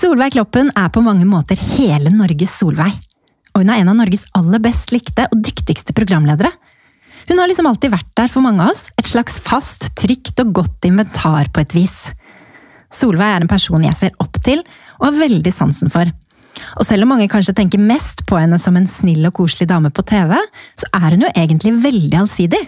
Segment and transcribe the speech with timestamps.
[0.00, 2.94] Solveig Kloppen er på mange måter hele Norges Solveig.
[3.52, 6.48] Og hun er en av Norges aller best likte og dyktigste programledere.
[7.28, 10.54] Hun har liksom alltid vært der for mange av oss, et slags fast, trygt og
[10.56, 11.98] godt inventar på et vis.
[12.88, 14.64] Solveig er en person jeg ser opp til
[14.96, 16.08] og har veldig sansen for.
[16.80, 19.92] Og selv om mange kanskje tenker mest på henne som en snill og koselig dame
[19.92, 20.32] på TV,
[20.80, 22.62] så er hun jo egentlig veldig allsidig.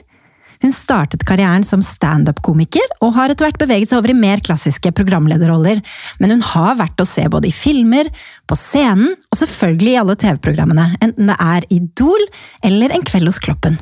[0.63, 4.93] Hun startet karrieren som standup-komiker, og har etter hvert beveget seg over i mer klassiske
[4.95, 5.83] programlederroller,
[6.23, 8.11] men hun har vært å se både i filmer,
[8.47, 12.29] på scenen og selvfølgelig i alle TV-programmene, enten det er Idol
[12.67, 13.81] eller En kveld hos Kloppen.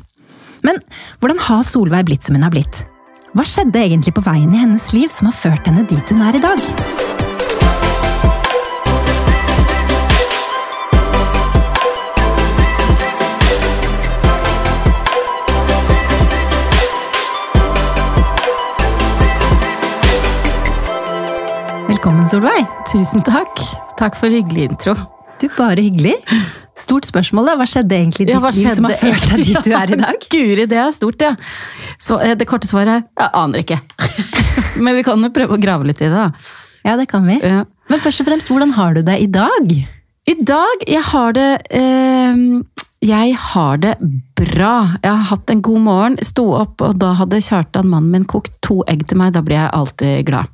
[0.66, 0.80] Men
[1.20, 2.84] hvordan har Solveig blitt som hun har blitt?
[3.36, 6.38] Hva skjedde egentlig på veien i hennes liv som har ført henne dit hun er
[6.38, 7.29] i dag?
[22.00, 22.64] Velkommen, Solveig.
[22.88, 23.58] Tusen takk.
[24.00, 24.94] Takk for hyggelig intro.
[25.36, 26.14] Du, Bare hyggelig.
[26.80, 27.56] Stort spørsmål, da.
[27.60, 29.98] Hva skjedde egentlig i ditt Ja, liv som har ført deg dit du er i
[30.00, 30.22] dag?
[30.32, 31.34] Guri, det er stort, ja.
[32.00, 33.76] Så eh, det korte svaret er jeg aner ikke.
[34.86, 36.54] Men vi kan jo prøve å grave litt i det, da.
[36.88, 37.36] Ja, det kan vi.
[37.36, 37.66] Ja.
[37.92, 39.74] Men først og fremst, hvordan har du det i dag?
[40.32, 42.40] I dag, jeg har det eh,
[43.10, 43.92] Jeg har det
[44.40, 44.72] bra.
[45.04, 46.16] Jeg har hatt en god morgen.
[46.24, 49.36] Sto opp, og da hadde Kjartan, mannen min, kokt to egg til meg.
[49.36, 50.48] Da blir jeg alltid glad.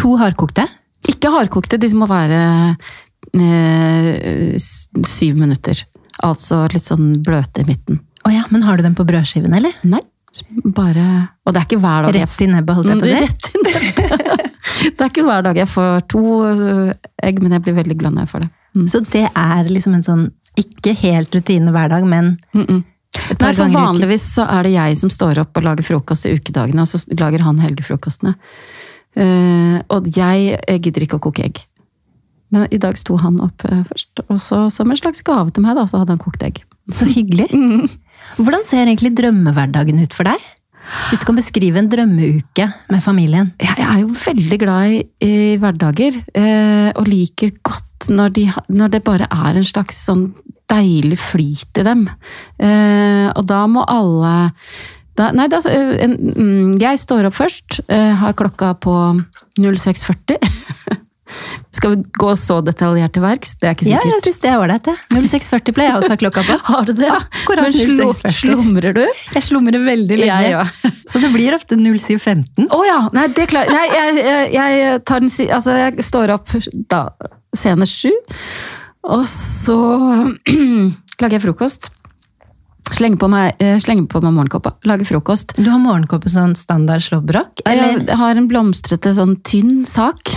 [0.00, 0.66] To hardkokte?
[1.10, 2.40] Ikke hardkokte, de må være
[3.36, 5.84] eh, syv minutter.
[6.26, 8.00] Altså litt sånn bløte i midten.
[8.26, 9.76] Å ja, men har du dem på brødskiven, eller?
[9.86, 10.02] Nei,
[10.76, 11.04] bare
[11.46, 13.20] Og det er ikke hver dag jeg Rett i nebbet, holdt jeg på å si?
[13.26, 14.50] Rett i nebbet.
[14.96, 16.90] det er ikke hver dag jeg får to øh,
[17.28, 18.50] egg, men jeg blir veldig glad når jeg får det.
[18.76, 18.90] Mm.
[18.92, 20.26] Så det er liksom en sånn,
[20.60, 22.84] ikke helt rutine hver dag, men Mm -mm.
[23.40, 26.82] Nei, for vanligvis så er det jeg som står opp og lager frokost i ukedagene,
[26.82, 28.34] og så lager han helgefrokostene.
[29.16, 31.62] Eh, og jeg jeg gidder ikke å koke egg.
[32.54, 35.64] Men i dag sto han opp uh, først, og så som en slags gave til
[35.64, 36.62] meg, da, så hadde han kokt egg.
[36.92, 37.50] Så hyggelig.
[37.56, 37.88] Mm.
[38.42, 40.40] Hvordan ser egentlig drømmehverdagen ut for deg?
[41.10, 43.52] Hvis du kan beskrive en drømmeuke med familien.
[43.62, 48.94] Jeg er jo veldig glad i, i hverdager, Uh, og liker godt når, de, når
[48.94, 50.28] det bare er en slags sånn
[50.70, 52.06] deilig flyt i dem.
[52.58, 54.34] Eh, og da må alle
[55.16, 58.94] da, Nei, da, en, mm, jeg står opp først, eh, har klokka på
[59.58, 60.40] 06.40.
[61.74, 63.56] Skal vi gå så detaljert til verks?
[63.60, 64.04] Det er ikke sikkert.
[64.06, 64.94] Ja, jeg synes syns det er ålreit, det.
[65.12, 66.58] 0640 ble jeg også ha klokka på.
[66.70, 67.10] Har du det?
[67.10, 68.36] Akkurat Men slo, 06.40.
[68.40, 69.02] slumrer du?
[69.34, 70.50] Jeg slumrer veldig lenge.
[70.52, 70.92] Ja, ja.
[71.10, 72.70] Så det blir ofte 0715.
[72.70, 73.00] Å ja!
[73.16, 76.54] Nei, det klarer nei jeg, jeg, jeg tar den Altså, jeg står opp
[76.90, 77.02] da
[77.56, 78.12] senest sju,
[79.06, 79.76] og så
[81.20, 81.90] lager jeg frokost.
[82.94, 85.56] Slenger på meg, eh, slenger på meg morgenkåpa, lage frokost.
[85.58, 87.64] Du har morgenkåpe sånn standard slåbrok?
[87.66, 90.36] Eller Jeg har en blomstrete, sånn tynn sak.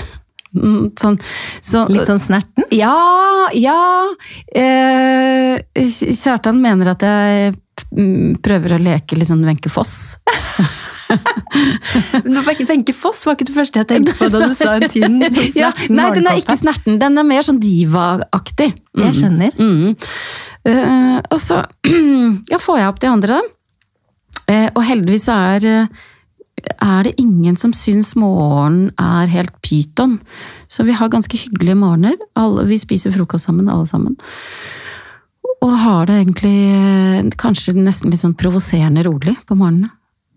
[0.55, 1.19] Mm, Sånn,
[1.61, 2.65] så, litt sånn snerten?
[2.73, 4.09] Ja, ja.
[4.49, 7.53] Eh, Kjartan mener at jeg
[7.93, 10.17] mm, prøver å leke litt sånn Wenche Foss.
[12.69, 15.57] Wenche Foss var ikke det første jeg tenkte på da du sa en tynn, snerten
[15.63, 16.99] Ja, nei, den er ikke snerten.
[17.01, 18.71] Den er mer sånn diva-aktig.
[18.93, 19.03] Mm.
[19.07, 19.57] Jeg skjønner.
[19.57, 19.95] Mm.
[20.67, 21.63] Uh, og så
[22.51, 23.55] ja, får jeg opp de andre, da.
[24.49, 30.17] Uh, og heldigvis er, eh, er det ingen som syns morgenen er helt pyton.
[30.71, 32.17] Så vi har ganske hyggelige morgener.
[32.39, 34.17] Alle, vi spiser frokost sammen, alle sammen.
[35.59, 39.91] Og har det egentlig kanskje nesten litt sånn provoserende rolig på morgenene.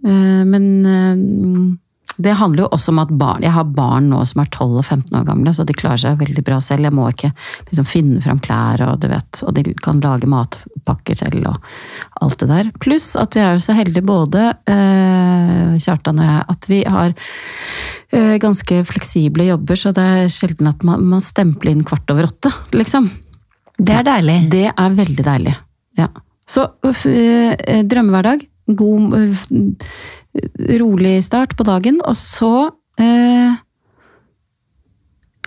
[0.07, 1.79] Eh, Men eh,
[2.23, 4.85] det handler jo også om at barn Jeg har barn nå som er 12 og
[4.85, 6.85] 15 år gamle, så de klarer seg veldig bra selv.
[6.87, 7.31] Jeg må ikke
[7.71, 11.73] liksom finne fram klær, og du vet, og de kan lage matpakker selv og
[12.25, 12.71] alt det der.
[12.85, 17.17] Pluss at vi er jo så heldige, både eh, Kjartan og jeg, at vi har
[17.17, 22.29] eh, ganske fleksible jobber, så det er sjelden at man, man stempler inn kvart over
[22.29, 23.09] åtte, liksom.
[23.83, 24.39] Det er deilig.
[24.53, 25.57] Det er veldig deilig.
[25.99, 26.11] Ja.
[26.47, 28.45] Så eh, drømmehverdag.
[28.77, 29.43] God, eh,
[30.81, 32.01] rolig start på dagen.
[32.05, 33.59] Og så eh,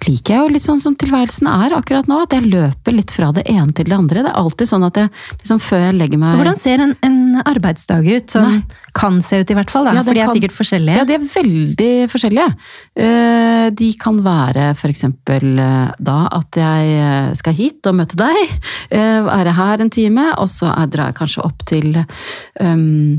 [0.04, 2.18] liker jeg jo litt sånn som tilværelsen er akkurat nå.
[2.26, 4.24] At jeg løper litt fra det ene til det andre.
[4.26, 5.10] Det er alltid sånn at jeg
[5.40, 8.36] liksom før jeg legger meg Hvordan ser en, en arbeidsdag ut?
[8.36, 8.60] Sånn,
[8.96, 9.96] kan se ut i hvert fall, da.
[9.96, 10.98] Ja, det for de er kan- sikkert forskjellige.
[11.00, 12.48] Ja, de er veldig forskjellige.
[13.06, 18.42] Eh, De kan være eksempel eh, da at jeg eh, skal hit og møte deg,
[18.92, 21.96] er være her en time, og så drar jeg kanskje opp til
[22.62, 23.18] um,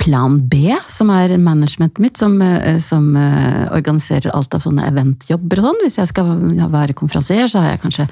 [0.00, 5.60] Plan B, som er managementet mitt, som, eh, som eh, organiserer alt av sånne eventjobber
[5.60, 5.80] og sånn.
[5.84, 6.34] Hvis jeg skal
[6.72, 8.06] være konferansier, så har jeg kanskje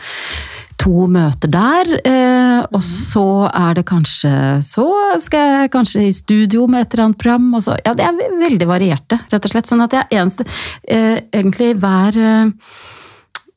[0.81, 1.93] to møter der.
[2.09, 4.33] Eh, og så er det kanskje
[4.65, 4.87] Så
[5.21, 7.49] skal jeg kanskje i studio med et eller annet program.
[7.55, 9.69] Og så, ja, det er veldig varierte, rett og slett.
[9.69, 10.49] Sånn at jeg eneste
[10.89, 12.17] Egentlig hver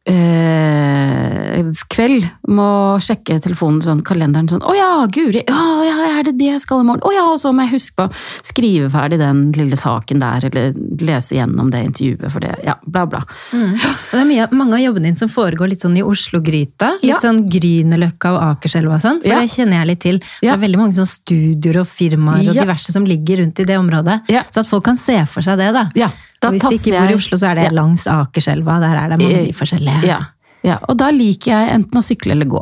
[0.10, 2.68] eh, kveld må
[3.04, 5.44] sjekke telefonen, sånn, kalenderen sånn Å ja, guri!
[5.48, 7.04] Ja, ja, er det det jeg skal i morgen?
[7.06, 10.48] Å ja, og så må jeg huske på å skrive ferdig den lille saken der,
[10.50, 12.54] eller lese gjennom det intervjuet for det.
[12.66, 13.22] Ja, bla, bla.
[13.54, 13.76] Mm.
[13.76, 16.94] Og det er mye, mange av jobbene dine som foregår litt sånn i Oslo-gryta.
[17.02, 17.20] Litt Ja.
[17.22, 19.22] sånn Grünerløkka og Akerselva og sånn.
[19.22, 19.40] For Ja.
[19.42, 20.20] det kjenner jeg litt til.
[20.42, 23.78] Det er veldig mange sånn studioer og firmaer og diverse som ligger rundt i det
[23.78, 24.22] området.
[24.52, 25.86] Så at folk kan se for seg det, da.
[25.96, 26.10] Ja,
[26.42, 27.74] da hvis du ikke bor i Oslo, så er det Ja.
[27.78, 28.80] langs Akerselva.
[28.82, 30.04] Der er det mange Eh, forskjellige.
[30.10, 30.20] Ja,
[30.64, 32.62] ja, og da liker jeg enten å sykle eller gå.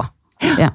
[0.59, 0.69] Ja.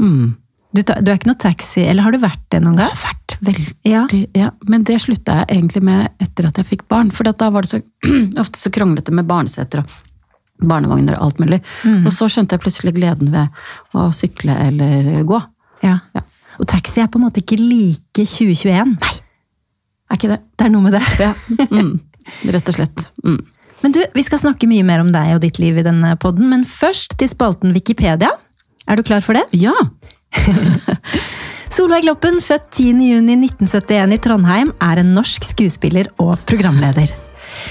[0.00, 0.36] Mm.
[0.74, 2.88] Du, tar- du er ikke noe taxi, eller har du vært det noen gang?
[2.88, 4.06] Jeg har vært veldig Ja.
[4.34, 4.50] ja.
[4.66, 7.70] Men det slutta jeg egentlig med etter at jeg fikk barn, for da var det
[7.70, 7.82] så,
[8.40, 9.86] ofte så kronglete med barneseter og
[10.66, 11.60] barnevogner og alt mulig.
[11.84, 12.06] Mm.
[12.06, 13.48] Og så skjønte jeg plutselig gleden ved
[13.94, 15.42] å sykle eller gå.
[15.82, 15.98] Ja.
[16.14, 16.22] Ja.
[16.60, 18.96] Og taxi er på en måte ikke like 2021.
[19.00, 19.14] Nei.
[20.12, 20.40] Er ikke det?
[20.56, 21.02] Det er noe med det.
[21.18, 21.32] Ja.
[21.72, 22.00] Mm.
[22.48, 23.08] Rett og slett.
[23.24, 23.40] Mm.
[23.82, 26.48] Men du, vi skal snakke mye mer om deg og ditt liv i denne podden,
[26.52, 28.30] men først til spalten Wikipedia.
[28.86, 29.44] Er du klar for det?
[29.58, 29.74] Ja.
[31.72, 37.10] Solveig Gloppen, født 10.6.1971 i Trondheim, er en norsk skuespiller og programleder.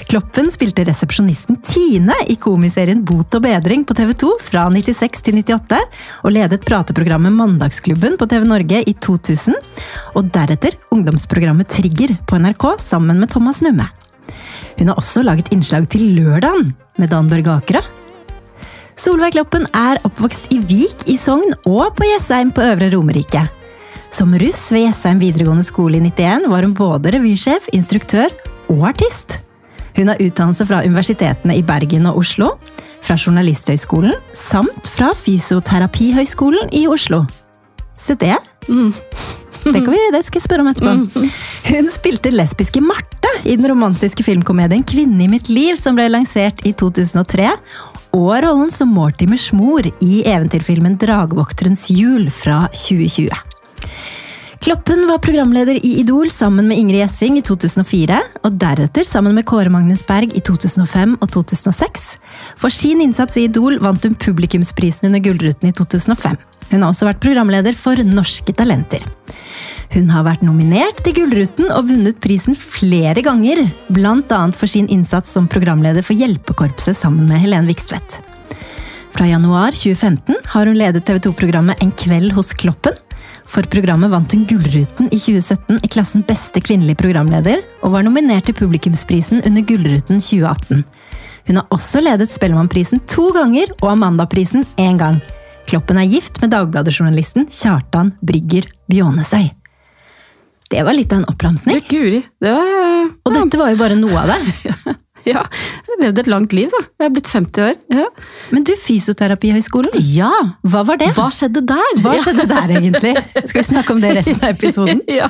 [0.10, 5.40] Kloppen spilte resepsjonisten Tine i komiserien Bot og bedring på TV 2 fra 96 til
[5.42, 5.80] 98,
[6.26, 9.58] og ledet prateprogrammet Mandagsklubben på TV Norge i 2000,
[10.18, 13.90] og deretter ungdomsprogrammet Trigger på NRK sammen med Thomas Numme.
[14.82, 17.84] Hun har også laget innslag til Lørdagen med Dan Børge Akra.
[18.98, 23.44] Solveig Kloppen er oppvokst i Vik i Sogn og på Jessheim på Øvre Romerike.
[24.10, 28.34] Som russ ved Jessheim videregående skole i 91 var hun både revysjef, instruktør
[28.74, 29.38] og artist.
[30.00, 32.56] Hun har utdannelse fra universitetene i Bergen og Oslo,
[33.06, 37.22] fra Journalisthøgskolen samt fra Fysioterapihøgskolen i Oslo.
[37.94, 38.38] Se det!
[39.64, 41.28] Det, kan vi, det skal jeg spørre om etterpå.
[41.70, 46.66] Hun spilte lesbiske Marte i den romantiske filmkomedien 'Kvinne i mitt liv', som ble lansert
[46.66, 47.52] i 2003,
[48.18, 53.51] og rollen som Mortimers mor i eventyrfilmen 'Dragvokterens jul' fra 2020.
[54.62, 59.48] Kloppen var programleder i Idol sammen med Ingrid Gjessing i 2004, og deretter sammen med
[59.50, 62.04] Kåre Magnus Berg i 2005 og 2006.
[62.62, 66.38] For sin innsats i Idol vant hun publikumsprisen under Gullruten i 2005.
[66.70, 69.02] Hun har også vært programleder for Norske Talenter.
[69.96, 74.42] Hun har vært nominert til Gullruten og vunnet prisen flere ganger, bl.a.
[74.54, 78.22] for sin innsats som programleder for Hjelpekorpset sammen med Helen Vikstvedt.
[79.12, 82.94] Fra januar 2015 har hun ledet TV 2-programmet En kveld hos Kloppen.
[83.50, 88.48] For programmet vant hun Gullruten i 2017 i klassen Beste kvinnelige programleder, og var nominert
[88.48, 90.84] til Publikumsprisen under Gullruten 2018.
[91.50, 95.20] Hun har også ledet Spellemannprisen to ganger og Amandaprisen én gang.
[95.70, 99.50] Kloppen er gift med Dagbladet-journalisten Kjartan Brygger Bjånesøy.
[100.72, 101.82] Det var litt av en oppramsning.
[101.90, 102.22] Guri.
[102.40, 104.96] Det var Og dette var jo bare noe av det.
[105.32, 105.44] Ja.
[105.46, 106.80] Jeg har levd et langt liv, da.
[107.02, 107.76] Jeg er blitt 50 år.
[107.94, 108.06] Ja.
[108.52, 110.32] Men du, Fysioterapihøgskolen, ja.
[110.66, 111.12] hva var det?
[111.18, 111.92] Hva skjedde der?
[112.02, 112.24] Hva Ja.
[112.26, 113.14] skjedde der egentlig?
[113.50, 115.02] Skal vi snakke om det resten av episoden?
[115.20, 115.30] ja,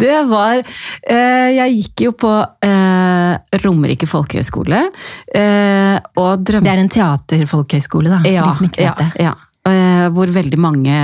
[0.00, 2.32] det var eh, Jeg gikk jo på
[2.66, 4.82] eh, Romerike folkehøgskole,
[5.34, 8.22] eh, og Det er en teaterfolkehøgskole, da.
[8.28, 9.28] ja, for de som ikke ja, vet det.
[9.28, 9.34] ja,
[10.14, 10.96] hvor veldig mange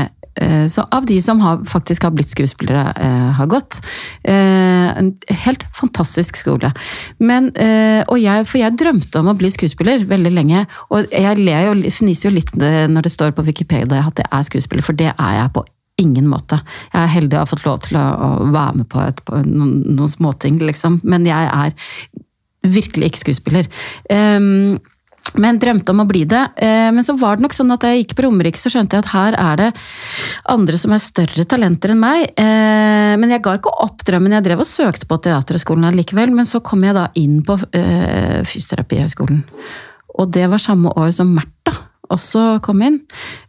[0.69, 3.81] så av de som har, faktisk har blitt skuespillere, eh, har gått.
[4.25, 5.13] Eh, en
[5.45, 6.73] helt fantastisk skole.
[7.19, 10.65] Men, eh, og jeg, for jeg drømte om å bli skuespiller veldig lenge.
[10.91, 14.31] Og jeg ler jo, fniser jo litt eh, når det står på Wikipedia at jeg
[14.31, 15.65] er skuespiller, for det er jeg på
[16.03, 16.59] ingen måte.
[16.93, 19.45] Jeg er heldig og har fått lov til å, å være med på, et, på
[19.47, 20.99] noen, noen småting, liksom.
[21.07, 21.77] Men jeg er
[22.65, 23.69] virkelig ikke skuespiller.
[24.11, 24.81] Um,
[25.41, 26.43] men drømte om å bli det.
[26.57, 28.95] Eh, Men så var det nok sånn at da jeg gikk på Romerike, så skjønte
[28.99, 29.71] jeg at her er det
[30.53, 32.29] andre som er større talenter enn meg.
[32.39, 34.37] Eh, Men jeg ga ikke opp drømmen.
[34.37, 38.45] Jeg drev og søkte på Teaterhøgskolen likevel, men så kom jeg da inn på eh,
[38.47, 39.43] Fysioterapihøgskolen.
[40.15, 41.75] Og det var samme år som Märtha
[42.13, 43.01] også kom inn.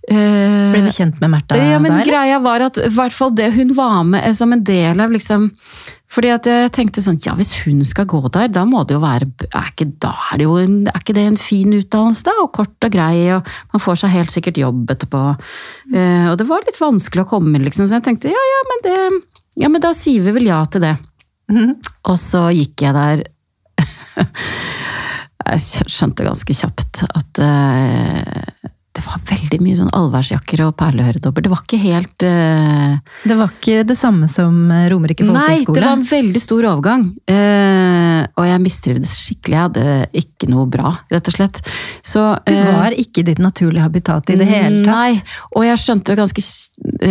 [0.08, 3.74] Ble du kjent med Märtha ja, men da, greia var at hvert fall det hun
[3.76, 5.52] var med som en del av liksom
[6.16, 9.02] Fordi at jeg tenkte sånn, ja hvis hun skal gå der, da må det jo
[9.04, 12.36] være Er ikke, er, det jo en, er ikke det en fin utdannelse, da?
[12.44, 15.24] Og kort og grei, og man får seg helt sikkert jobb etterpå.
[15.92, 18.86] Eh, og det var litt vanskelig å komme liksom, så jeg tenkte ja, ja, men
[18.88, 19.00] det
[19.66, 20.96] Ja, men da sier vi vel ja til det.
[21.52, 21.76] Mm.
[22.12, 23.26] Og så gikk jeg der
[25.46, 31.44] Jeg skjønte ganske kjapt at eh, det var veldig mye sånn allværsjakker og perleøredobber.
[31.44, 32.96] Det var ikke helt uh...
[33.28, 34.56] Det var ikke det samme som
[34.92, 35.76] Romerike folkehøgskole?
[35.76, 37.04] Nei, det var en veldig stor overgang.
[37.28, 39.58] Uh, og jeg mistrivdes skikkelig.
[39.58, 41.60] Jeg hadde ikke noe bra, rett og slett.
[42.06, 44.94] Så, Du eh, var ikke i ditt naturlige habitat i det hele tatt?
[44.94, 46.46] Nei, og jeg skjønte jo ganske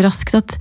[0.04, 0.56] raskt at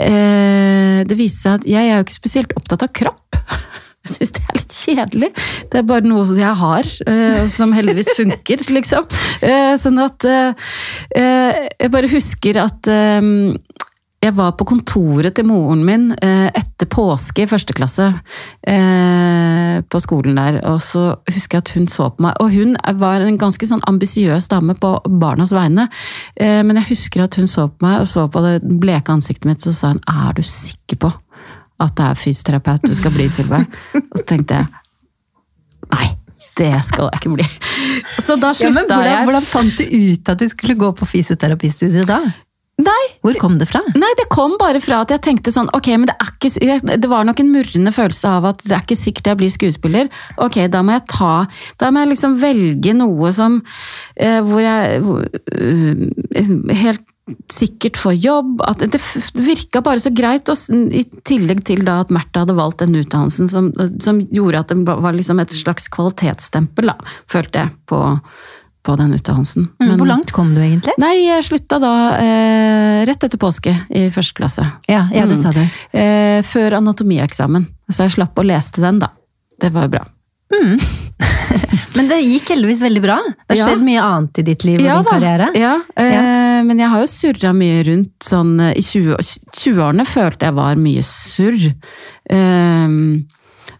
[0.00, 3.38] eh, det viste seg at jeg er jo ikke spesielt opptatt av kropp.
[4.10, 5.30] Syns det er litt kjedelig.
[5.70, 9.06] Det er bare noe som jeg har, eh, som heldigvis funker, liksom.
[9.40, 10.70] Eh, sånn at eh,
[11.14, 12.88] Jeg bare husker at
[14.20, 18.08] jeg var på kontoret til moren min etter påske i første klasse
[18.60, 22.36] på skolen der, og så husker jeg at hun så på meg.
[22.44, 25.88] Og hun var en ganske sånn ambisiøs dame på barnas vegne,
[26.36, 29.64] men jeg husker at hun så på meg og så på det bleke ansiktet mitt,
[29.64, 31.12] så sa hun 'er du sikker på
[31.80, 33.62] at det er fysioterapeut du skal bli, Sylve.
[34.00, 34.68] og så tenkte jeg
[35.94, 36.10] nei.
[36.60, 37.44] Det skal jeg ikke bli.
[38.20, 39.24] Så da Ja, slutta men hvordan, jeg.
[39.28, 42.18] hvordan fant du ut at du skulle gå på fysioterapistudiet da?
[42.80, 43.80] Nei, Hvor kom det fra?
[43.92, 47.10] Nei, det kom bare fra at jeg tenkte sånn Ok, men det er ikke Det
[47.12, 50.08] var nok en murrende følelse av at det er ikke sikkert jeg blir skuespiller.
[50.40, 51.32] Ok, da må jeg ta
[51.80, 53.58] Da må jeg liksom velge noe som
[54.16, 57.04] eh, Hvor jeg øh, Helt
[57.52, 58.60] sikkert få jobb.
[58.66, 59.00] At det
[59.34, 60.48] virka bare så greit.
[60.48, 60.56] Og
[60.92, 64.78] I tillegg til da at Märtha hadde valgt den utdannelsen som, som gjorde at det
[64.86, 66.96] var liksom et slags kvalitetsstempel, da,
[67.30, 68.00] følte jeg, på,
[68.86, 69.68] på den utdannelsen.
[69.80, 70.94] Mm, Men- Hvor langt kom du egentlig?
[70.98, 74.64] Nei, jeg slutta da eh, rett etter påske i første klasse.
[74.88, 75.42] Ja, ja det Mm.
[75.42, 75.62] sa du.
[75.92, 77.66] Eh, før anatomieksamen.
[77.90, 79.08] Så jeg slapp å lese til den, da.
[79.60, 80.04] Det var jo bra.
[81.96, 83.16] Men det gikk heldigvis veldig bra.
[83.48, 85.14] Det har skjedd mye annet i ditt liv og din da.
[85.14, 85.48] karriere.
[85.58, 89.16] Ja, eh, Men jeg har jo surra mye rundt sånn eh, I 20
[89.56, 91.58] 20-årene følte jeg var mye surr.
[92.30, 92.98] Eh,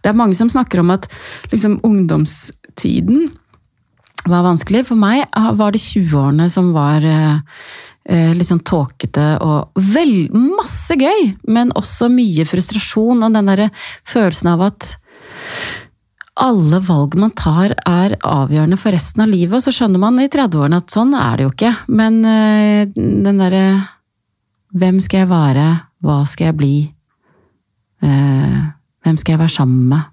[0.01, 1.07] det er mange som snakker om at
[1.53, 3.29] liksom ungdomstiden
[4.29, 4.85] var vanskelig.
[4.89, 7.39] For meg ah, var det 20-årene som var eh,
[8.11, 13.71] eh, litt sånn tåkete og vel, masse gøy, men også mye frustrasjon og den derre
[14.09, 14.91] følelsen av at
[16.41, 20.29] alle valg man tar er avgjørende for resten av livet, og så skjønner man i
[20.33, 21.73] 30-årene at sånn er det jo ikke.
[22.01, 23.65] Men eh, den derre
[24.71, 25.65] Hvem skal jeg være?
[26.07, 26.75] Hva skal jeg bli?
[28.07, 28.59] Eh,
[29.03, 30.05] hvem skal jeg være sammen med?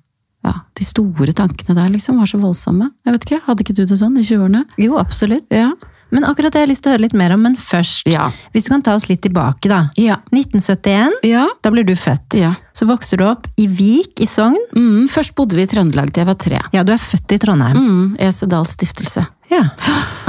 [0.48, 2.90] Ja, De store tankene der liksom var så voldsomme.
[3.06, 4.64] Jeg vet ikke, Hadde ikke du det sånn i 20-årene?
[4.82, 5.46] Jo, absolutt.
[5.54, 5.76] Ja.
[6.12, 7.42] Men akkurat det har jeg lyst til å høre litt mer om.
[7.44, 8.32] Men først, Ja.
[8.54, 9.90] hvis du kan ta oss litt tilbake, da.
[9.98, 10.18] Ja.
[10.32, 11.48] 1971, ja.
[11.62, 12.34] da blir du født.
[12.40, 12.56] ja.
[12.78, 14.54] Så vokser du opp i Vik i Sogn.
[14.76, 16.60] Mm, først bodde vi i Trøndelag til jeg var tre.
[16.72, 17.74] Ja, du er født i Trondheim.
[17.78, 19.24] Mm, Esedals stiftelse.
[19.50, 19.64] Ja,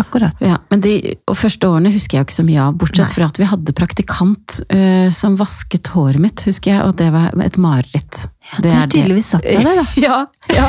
[0.01, 0.33] akkurat.
[0.41, 0.95] Ja, men de
[1.29, 3.15] og første årene husker jeg jo ikke så mye av, bortsett Nei.
[3.19, 7.37] fra at vi hadde praktikant uh, som vasket håret mitt, husker jeg, og det var
[7.45, 8.25] et mareritt.
[8.57, 9.87] Det har tydeligvis satt seg der, da.
[10.07, 10.19] Ja,
[10.55, 10.69] ja.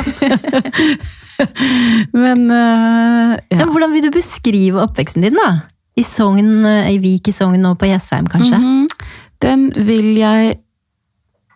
[2.24, 3.66] men uh, ja.
[3.66, 5.50] Hvordan vil du beskrive oppveksten din, da?
[5.98, 8.60] I Sogn, eh, i Vik i Sogn og på Jessheim, kanskje?
[8.60, 8.88] Mhm.
[9.40, 10.58] Den vil jeg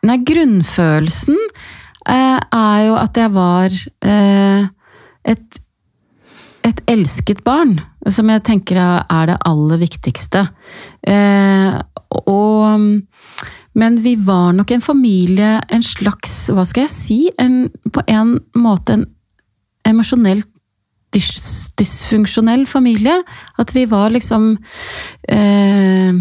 [0.04, 4.66] Nei, grunnfølelsen uh, er jo at jeg var uh,
[5.32, 5.60] et,
[6.68, 7.78] et elsket barn,
[8.12, 10.42] som jeg tenker er det aller viktigste.
[12.28, 12.84] Og
[13.74, 18.36] Men vi var nok en familie, en slags, hva skal jeg si, en, på en
[18.54, 19.06] måte en
[19.84, 20.46] emosjonelt
[21.14, 23.16] dys, dysfunksjonell familie.
[23.58, 24.52] At vi var liksom
[25.28, 26.12] eh,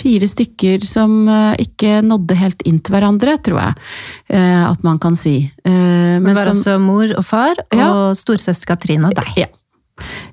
[0.00, 3.74] fire stykker som eh, ikke nådde helt inn til hverandre, tror jeg
[4.36, 5.50] eh, at man kan si.
[5.64, 7.90] Eh, Det var som- altså mor og far og Ja.
[8.14, 9.32] storesøster Katrine og deg.
[9.36, 9.46] ja.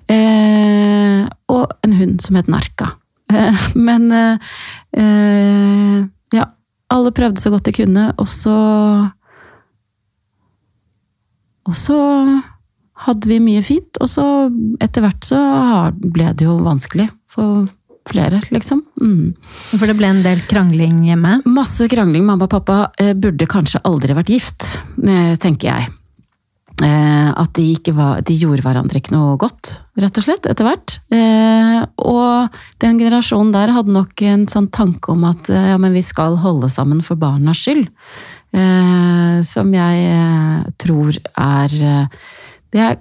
[0.08, 2.94] Eh, og en hund som het Narka.
[3.34, 4.38] Eh, men eh,
[4.98, 6.04] eh,
[6.36, 6.50] ja,
[6.94, 8.58] alle prøvde så godt de kunne, og så
[11.68, 11.98] Og så
[13.04, 14.24] hadde vi mye fint, og så
[14.80, 15.40] etter hvert så
[16.00, 17.68] ble det jo vanskelig for
[18.08, 18.86] flere, liksom.
[19.04, 19.36] Mm.
[19.74, 21.42] For det ble en del krangling hjemme.
[21.44, 22.24] Masse krangling.
[22.24, 22.78] Mamma og pappa
[23.20, 24.78] burde kanskje aldri vært gift,
[25.44, 25.92] tenker jeg.
[26.78, 30.68] Eh, at de, ikke var, de gjorde hverandre ikke noe godt, rett og slett, etter
[30.68, 31.00] hvert.
[31.10, 35.96] Eh, og den generasjonen der hadde nok en sånn tanke om at eh, ja, men
[35.98, 37.90] vi skal holde sammen for barnas skyld.
[38.54, 41.74] Eh, som jeg tror er
[42.72, 42.96] Det er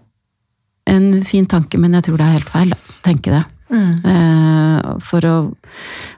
[0.90, 2.96] en fin tanke, men jeg tror det er helt feil, da.
[3.04, 3.44] Tenke det.
[3.76, 3.92] Mm.
[4.08, 5.36] Eh, for å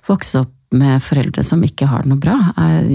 [0.07, 2.87] vokse opp med foreldre som ikke har det noe bra, er,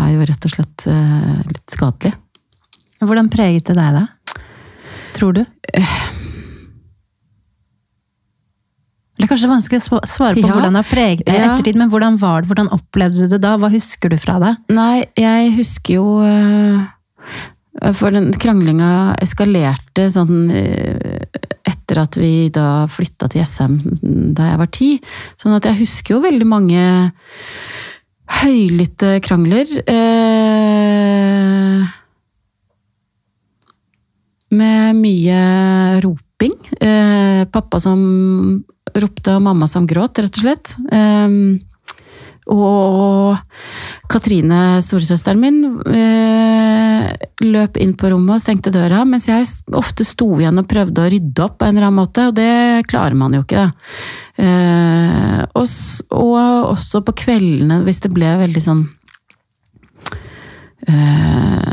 [0.00, 2.14] er jo rett og slett litt skadelig.
[3.00, 4.06] Hvordan preget det deg, da?
[5.16, 5.42] Tror du?
[9.16, 10.52] Det er kanskje vanskelig å svare på Ja.
[10.52, 11.54] hvordan det har preget deg i Ja.
[11.56, 12.48] ettertid, men hvordan var det?
[12.50, 13.56] Hvordan opplevde du det da?
[13.56, 14.56] Hva husker du fra det?
[14.68, 16.86] Nei, jeg husker jo eh,
[17.92, 21.20] For den kranglinga eskalerte sånn eh,
[21.66, 23.80] etter at vi da flytta til Jessheim
[24.34, 25.00] da jeg var ti.
[25.36, 27.12] Sånn at jeg husker jo veldig mange
[28.42, 29.66] høylytte krangler.
[29.86, 31.84] Eh,
[34.56, 36.56] med mye roping.
[36.80, 38.00] Eh, pappa som
[38.96, 40.76] ropte, og mamma som gråt, rett og slett.
[40.92, 41.62] Eh,
[42.46, 43.34] Og
[44.06, 45.56] Katrine, storesøsteren min,
[45.90, 47.08] eh,
[47.42, 51.10] løp inn på rommet og stengte døra, mens jeg ofte sto igjen og prøvde å
[51.10, 53.64] rydde opp på en eller annen måte, og det klarer man jo ikke.
[54.38, 55.66] Eh, og,
[56.14, 58.86] og også på kveldene, hvis det ble veldig sånn
[60.86, 61.72] eh,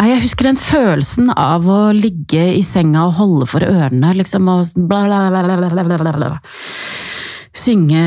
[0.00, 4.70] Jeg husker den følelsen av å ligge i senga og holde for ørene, liksom, og
[4.88, 6.30] bla, bla, bla, bla.
[7.56, 8.04] Synge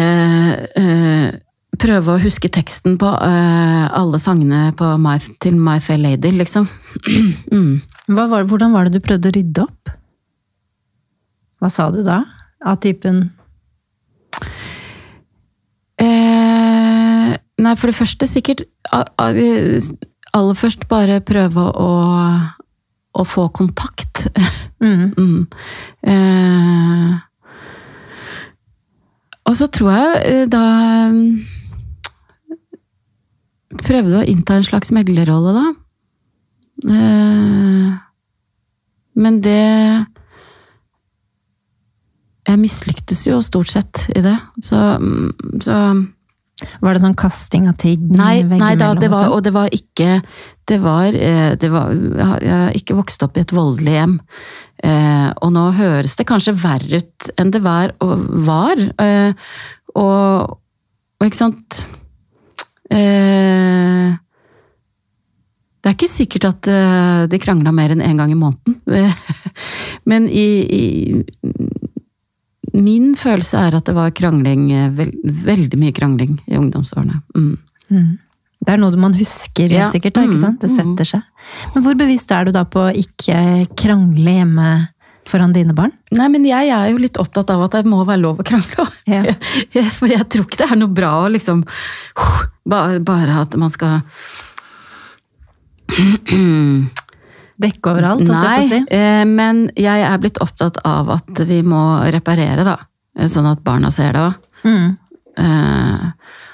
[0.79, 1.33] øh,
[1.83, 6.67] Prøve å huske teksten på øh, alle sangene på My, til My Fair Lady, liksom.
[7.53, 7.73] mm.
[8.13, 9.93] Var, hvordan var det du prøvde å rydde opp?
[11.61, 12.21] Hva sa du da?
[12.63, 13.25] Av typen
[16.03, 17.33] Eh,
[17.63, 18.63] nei, for det første sikkert
[20.33, 21.89] Aller først bare prøve å,
[23.13, 24.27] å få kontakt.
[24.83, 25.13] mm.
[25.17, 25.45] Mm.
[26.03, 27.19] Eh,
[29.47, 30.63] og så tror jeg eh, da
[31.13, 31.29] mm,
[33.83, 35.63] Prøvde å innta en slags meglerrolle, da.
[36.93, 37.87] Eh,
[39.23, 39.63] men det
[42.43, 44.35] Jeg mislyktes jo stort sett i det.
[44.61, 45.77] Så, mm, så
[46.81, 49.43] Var det sånn kasting av ting Nei, nei da, det var, og sånn?
[49.47, 50.09] det var ikke
[50.69, 54.19] Det var, eh, det var Jeg har- ikke vokst opp i et voldelig hjem.
[54.83, 57.93] Eh, og nå høres det kanskje verre ut enn det var.
[58.03, 59.33] Og, var, eh,
[59.95, 60.57] og,
[61.19, 61.85] og ikke sant
[65.83, 66.61] Det er ikke sikkert at
[67.31, 68.75] de krangla mer enn én gang i måneden.
[70.09, 71.23] Men i, i
[72.73, 74.89] Min følelse er at det var krangling, eh,
[75.45, 77.19] veldig mye krangling i ungdomsårene.
[77.37, 77.57] Mm.
[77.91, 78.17] Mm.
[78.63, 79.89] Det er noe man husker helt Ja.
[79.91, 80.59] sikkert, da, ikke Mm, sant?
[80.61, 80.75] Det mm.
[80.77, 81.23] setter seg.
[81.75, 84.87] Men hvor bevisst er du da på å ikke krangle hjemme
[85.27, 85.91] foran dine barn?
[86.11, 88.87] Nei, men jeg er jo litt opptatt av at det må være lov å krangle.
[89.05, 89.23] Ja.
[89.73, 91.65] Jeg- For jeg tror ikke det er noe bra å liksom
[92.65, 94.01] bare at man skal
[97.63, 98.81] Dekke overalt, Nei, jeg på å si.
[98.97, 102.77] Eh, men jeg er blitt opptatt av at vi må reparere, da.
[103.17, 104.49] Eh, Sånn at barna ser det òg.
[104.63, 104.91] Mm.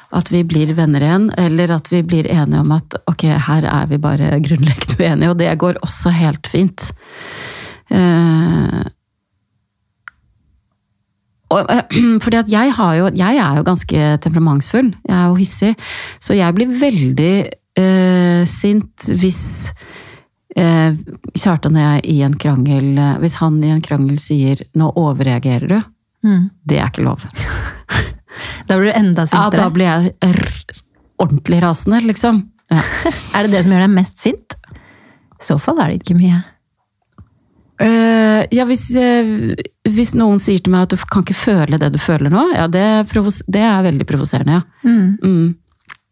[0.10, 3.90] At vi blir venner igjen, eller at vi blir enige om at ok, her er
[3.92, 6.88] vi bare grunnleggende uenige, og det går også helt fint.
[7.94, 8.82] Eh,
[11.54, 11.84] eh,
[12.24, 15.74] fordi at jeg, har jo, jeg er jo ganske temperamentsfull, jeg er jo hissig,
[16.22, 17.34] så jeg blir veldig
[17.80, 19.99] eh, sint hvis eh,
[20.56, 25.68] Kjartan og jeg i en krangel eh, Hvis han i en krangel sier 'nå overreagerer
[25.70, 25.84] du',
[26.24, 26.50] Mm.
[26.68, 27.24] det er ikke lov.
[28.68, 29.56] Da blir du enda sintere?
[29.56, 30.14] Ja, da blir jeg
[31.20, 32.42] ordentlig rasende, liksom.
[32.70, 32.82] Ja.
[33.36, 34.56] Er det det som gjør deg mest sint?
[35.40, 36.44] I så fall er det ikke mye.
[37.80, 39.56] Uh, ja, hvis, uh,
[39.88, 42.68] hvis noen sier til meg at du kan ikke føle det du føler nå, ja,
[42.68, 43.08] det,
[43.48, 44.64] det er veldig provoserende, ja.
[44.84, 45.18] Mm.
[45.24, 45.56] Mm.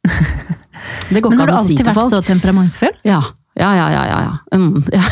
[1.11, 2.95] Det går Men ikke har du an å si alltid vært så temperamentsfull?
[3.07, 3.19] Ja,
[3.59, 4.05] ja, ja, ja.
[4.11, 4.57] ja, ja.
[4.57, 5.03] Mm, ja,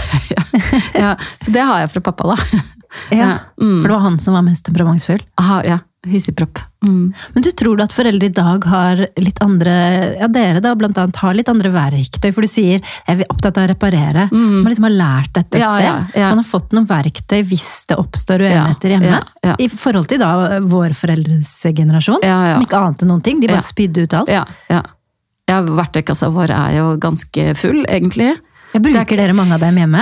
[0.93, 1.15] ja.
[1.41, 2.62] Så det har jeg fra pappa, da.
[3.12, 3.34] Ja.
[3.60, 3.81] Mm.
[3.81, 5.19] For det var han som var mest temperamentsfull.
[5.41, 5.79] Aha, ja.
[6.08, 6.60] Hissigpropp.
[6.86, 7.13] Mm.
[7.34, 9.73] Men du tror du at foreldre i dag har litt andre
[10.19, 13.58] Ja, dere da blant annet har litt andre verktøy, for du sier jeg er opptatt
[13.58, 14.27] av å reparere.
[14.31, 14.62] Mm.
[14.62, 16.19] Man liksom har lært dette et Ja, sted.
[16.21, 16.29] ja.
[16.29, 19.21] Man har fått noen verktøy hvis det oppstår uenigheter hjemme.
[19.60, 23.41] I forhold til da vår foreldres generasjon, som ikke ante noen ting.
[23.43, 24.31] De bare spydde ut alt.
[24.31, 24.86] Ja, ja.
[25.49, 28.34] Ja Verktøykassa vår er jo ganske full, egentlig.
[28.75, 30.01] Jeg bruker dere mange av dem hjemme?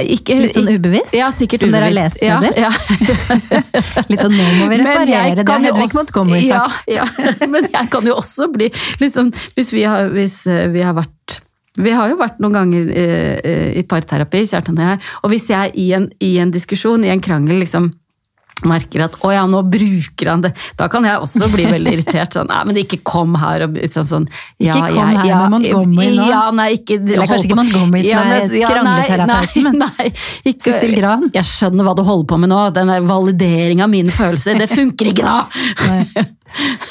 [0.00, 1.12] Ikke, Litt sånn ubevisst?
[1.16, 2.22] Ja, sikkert som dere har lest?
[2.24, 2.70] Ja, ja.
[4.10, 6.88] Litt sånn 'nå må vi reparere', det har Hedvig Montgomery sagt.
[6.88, 7.26] Ja, ja.
[7.52, 8.70] Men jeg kan jo også bli
[9.02, 9.28] liksom
[9.58, 11.42] Hvis vi har, hvis eh, vi har vært
[11.74, 15.48] vi har jo vært noen ganger eh, eh, i parterapi, Kjartan og jeg, og hvis
[15.50, 17.90] jeg i en, i en diskusjon, i en krangel, liksom
[18.64, 22.36] merker at å ja, nå bruker han det, da kan jeg også bli veldig irritert.
[22.36, 24.28] Sånn, nei, men ikke kom her og sånn, sånn
[24.62, 26.28] ja, Ikke kom her ja, med Montgomery nå.
[26.30, 30.12] Ja, nei, ikke, Eller kanskje ikke Montgomery som er men- krangleterapeuten, men nei, nei,
[30.52, 31.26] ikke, Cecil Gran.
[31.34, 34.70] Jeg skjønner hva du holder på med nå, den der validering av mine følelser, det
[34.72, 35.36] funker ikke da!
[35.90, 36.24] Nei.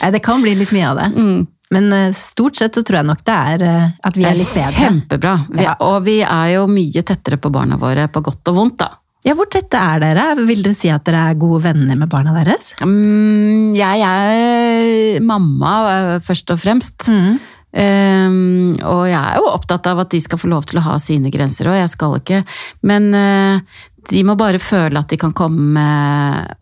[0.01, 1.09] Nei, det kan bli litt mye av det.
[1.23, 1.47] Mm.
[1.73, 4.51] Men eh, stort sett så tror jeg nok det er eh, at vi er litt
[4.53, 4.75] bedre.
[4.77, 5.31] Kjempebra.
[5.49, 5.71] Vi, Ja.
[5.81, 8.91] Og vi er jo mye tettere på barna våre, på godt og vondt, da.
[9.23, 10.25] Ja, Hvor tette er dere?
[10.43, 12.73] Vil dere si at dere er gode venner med barna deres?
[12.83, 17.07] Mm, jeg er mamma, eh, først og fremst.
[17.07, 17.39] Mm.
[17.73, 20.99] Um, og jeg er jo opptatt av at de skal få lov til å ha
[21.01, 22.43] sine grenser, og jeg skal ikke.
[22.85, 23.79] Men uh,
[24.11, 25.85] de må bare føle at de kan komme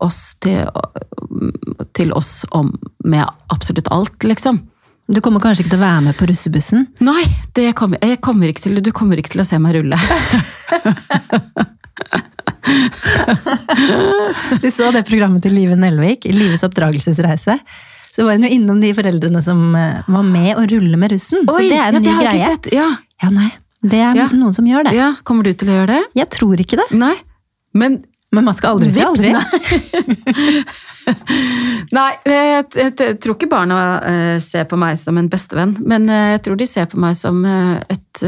[0.00, 0.62] oss til,
[1.98, 2.70] til oss om,
[3.04, 4.62] med absolutt alt, liksom.
[5.12, 6.86] Du kommer kanskje ikke til å være med på russebussen?
[7.04, 7.26] Nei,
[7.58, 9.98] det kommer, jeg kommer ikke til, du kommer ikke til å se meg rulle.
[14.62, 17.58] Du så det programmet til Live Nelvik, Lives oppdragelsesreise.
[18.12, 21.46] så var hun jo innom de foreldrene som eh, var med å rulle med russen.
[21.48, 22.32] så det er en ja, ny greie.
[22.36, 22.72] ikke sett.
[22.76, 22.88] Ja,
[23.22, 23.50] Ja, nei.
[23.82, 24.28] Det er Ja.
[24.30, 24.92] noen som gjør det.
[24.94, 26.02] ja, Kommer du til å gjøre det?
[26.14, 26.88] Jeg tror ikke det.
[26.94, 27.14] Nei.
[27.74, 29.32] Men Men man skal aldri si Vips, aldri.
[29.32, 29.42] Nei,
[31.96, 36.08] Nei jeg, jeg, jeg tror ikke barna uh, ser på meg som en bestevenn, men
[36.08, 38.22] uh, jeg tror de ser på meg som uh, et,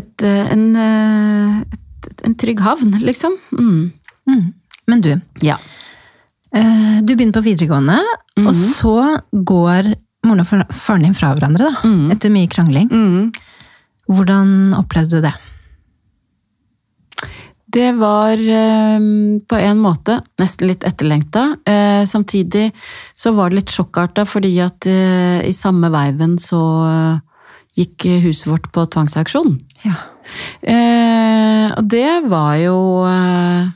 [0.00, 1.78] et, en, et,
[2.24, 3.36] en trygg havn, liksom.
[3.52, 3.92] Mm.
[4.28, 4.54] Mm.
[4.86, 5.56] Men du, Ja.
[6.54, 7.98] eh, du begynner på videregående,
[8.38, 8.94] og så
[9.32, 11.88] går moren og far- faren din fra hverandre, da.
[11.88, 12.10] Mhm.
[12.12, 12.88] Etter mye krangling.
[12.90, 13.32] Mm.
[14.10, 15.34] Hvordan opplevde du det?
[17.70, 18.98] Det var eh,
[19.46, 21.56] på en måte nesten litt etterlengta.
[21.64, 22.72] Eh, samtidig
[23.14, 26.58] så var det litt sjokkarta, fordi at i samme veiven så
[27.78, 29.58] gikk huset vårt på tvangsauksjon.
[29.86, 29.96] Ja.
[30.62, 32.78] Eh, og det var jo
[33.08, 33.70] eh,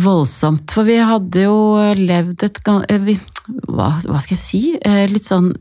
[0.00, 1.58] voldsomt, for vi hadde jo
[1.98, 3.16] levd et eh, vi,
[3.66, 4.62] hva, hva skal jeg si?
[4.78, 5.52] Eh, litt sånn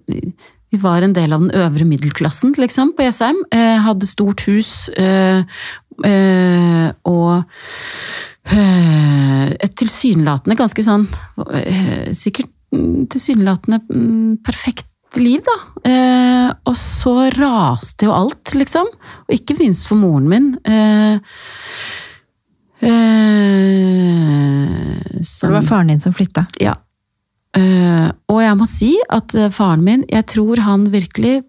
[0.69, 3.39] Vi var en del av den øvre middelklassen, liksom, på Jessheim.
[3.49, 5.41] Eh, hadde stort hus eh,
[6.05, 7.31] eh, og
[8.53, 11.07] eh, et tilsynelatende ganske sånn
[12.13, 14.85] Sikkert mm, tilsynelatende mm, perfekt
[15.17, 15.55] liv, da.
[15.89, 18.87] Eh, og så raste jo alt, liksom.
[19.25, 20.51] Og ikke minst for moren min.
[20.63, 21.15] Eh,
[22.85, 24.19] eh,
[25.23, 26.45] som, det var faren din som flytta.
[26.61, 26.77] ja.
[27.57, 31.39] Eh, og jeg må si at eh, faren min, jeg tror han virkelig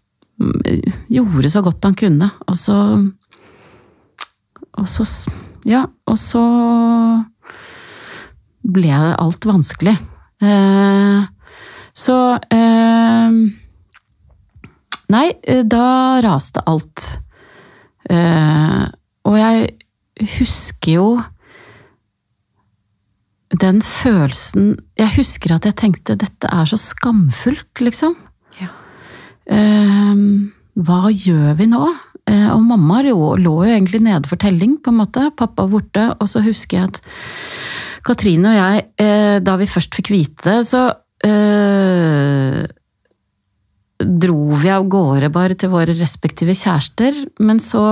[1.16, 2.30] gjorde så godt han kunne.
[2.48, 2.76] Og så
[4.80, 5.04] Og så
[5.68, 6.40] Ja, og så
[8.64, 9.92] ble alt vanskelig.
[10.40, 11.26] Eh,
[11.96, 12.16] så
[12.52, 13.40] eh,
[15.10, 15.26] Nei,
[15.66, 15.86] da
[16.22, 17.02] raste alt.
[18.06, 18.84] Eh,
[19.26, 19.72] og jeg
[20.36, 21.08] husker jo
[23.60, 28.14] den følelsen Jeg husker at jeg tenkte dette er så skamfullt, liksom.
[28.60, 28.70] Ja.
[29.50, 30.22] Eh,
[30.80, 31.82] hva gjør vi nå?
[32.30, 35.26] Eh, og mamma lå, lå jo egentlig nede for telling, på en måte.
[35.36, 36.06] Pappa borte.
[36.20, 37.00] Og så husker jeg at
[38.06, 40.86] Katrine og jeg, eh, da vi først fikk vite det, så
[41.26, 42.62] eh,
[44.00, 47.16] dro vi av gårde bare til våre respektive kjærester.
[47.42, 47.84] Men så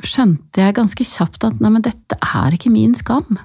[0.00, 3.40] skjønte jeg ganske kjapt at nei, men dette er ikke min skam.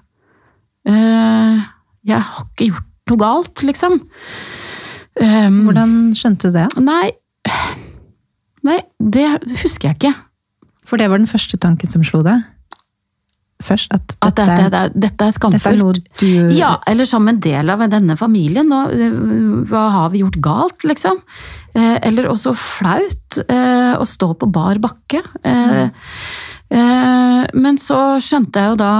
[0.85, 1.63] Uh,
[2.05, 3.97] jeg har ikke gjort noe galt, liksom.
[5.19, 6.67] Um, Hvordan skjønte du det?
[6.83, 7.09] Nei,
[8.67, 9.27] nei, det
[9.63, 10.13] husker jeg ikke.
[10.85, 12.45] For det var den første tanken som slo deg?
[13.63, 15.99] Først at dette, At dette, dette, dette er er skamfullt.
[16.19, 18.67] du Ja, eller som en del av denne familien.
[18.67, 19.19] Nå, eh,
[19.69, 21.21] hva har vi gjort galt, liksom?
[21.73, 25.23] Eh, Eller også flaut eh, å stå på bar bakke.
[25.43, 25.87] Eh,
[26.69, 28.95] eh, Men så skjønte jeg jo da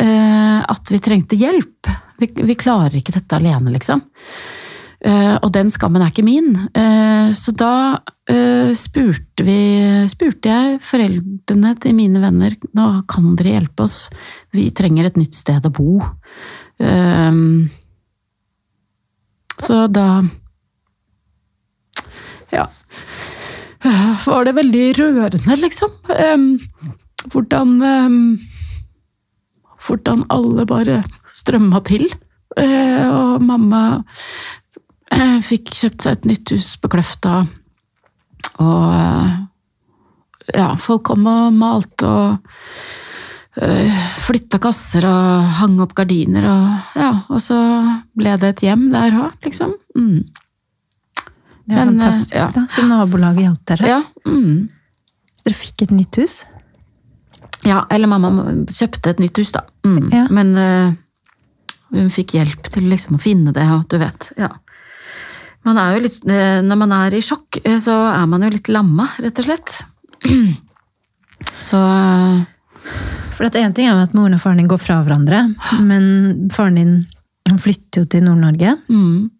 [0.00, 1.84] at vi trengte hjelp.
[2.16, 4.00] Vi, vi klarer ikke dette alene, liksom.
[5.00, 6.50] Eh, Og den skammen er ikke min.
[6.76, 13.54] Eh, Så da eh, spurte vi Spurte jeg foreldrene til mine venner Nå kan dere
[13.56, 14.10] hjelpe oss.
[14.52, 16.00] Vi trenger et nytt sted å bo.
[19.60, 20.22] Så da
[22.52, 22.66] Ja.
[24.26, 25.92] Var det veldig rørende, liksom.
[27.30, 27.76] Hvordan
[29.80, 31.02] Hvordan alle bare
[31.36, 32.08] strømma til.
[32.56, 34.02] Og mamma
[35.50, 37.44] fikk kjøpt seg et nytt hus på Kløfta.
[38.60, 39.38] Og eh,
[40.56, 47.10] ja, folk kom og malte og øh, flytta kasser og hang opp gardiner og ja,
[47.30, 47.58] og så
[48.16, 49.74] ble det et hjem der òg, liksom.
[49.96, 50.22] Mm.
[51.70, 52.48] Det er Men, eh, fantastisk, ja.
[52.56, 52.66] da.
[52.72, 53.92] Så nabolaget hjalp dere?
[53.92, 54.56] Ja, mm.
[55.36, 56.40] Så dere fikk et nytt hus?
[57.66, 59.66] ja, eller mamma kjøpte et nytt hus, da.
[59.84, 60.08] Mm.
[60.14, 60.24] Ja.
[60.32, 60.92] Men øh,
[61.92, 64.32] hun fikk hjelp til liksom å finne det, og du vet.
[64.40, 64.54] ja.
[65.64, 68.48] Man er jo litt, øh, når man er i sjokk, øh, så er man jo
[68.54, 69.82] litt lamma, rett og slett.
[71.60, 72.40] Så øh,
[73.36, 75.42] For at Én ting er jo at moren og faren din går fra hverandre,
[75.84, 76.94] men faren din
[77.48, 79.30] han flytter jo til Nord-Norge mm,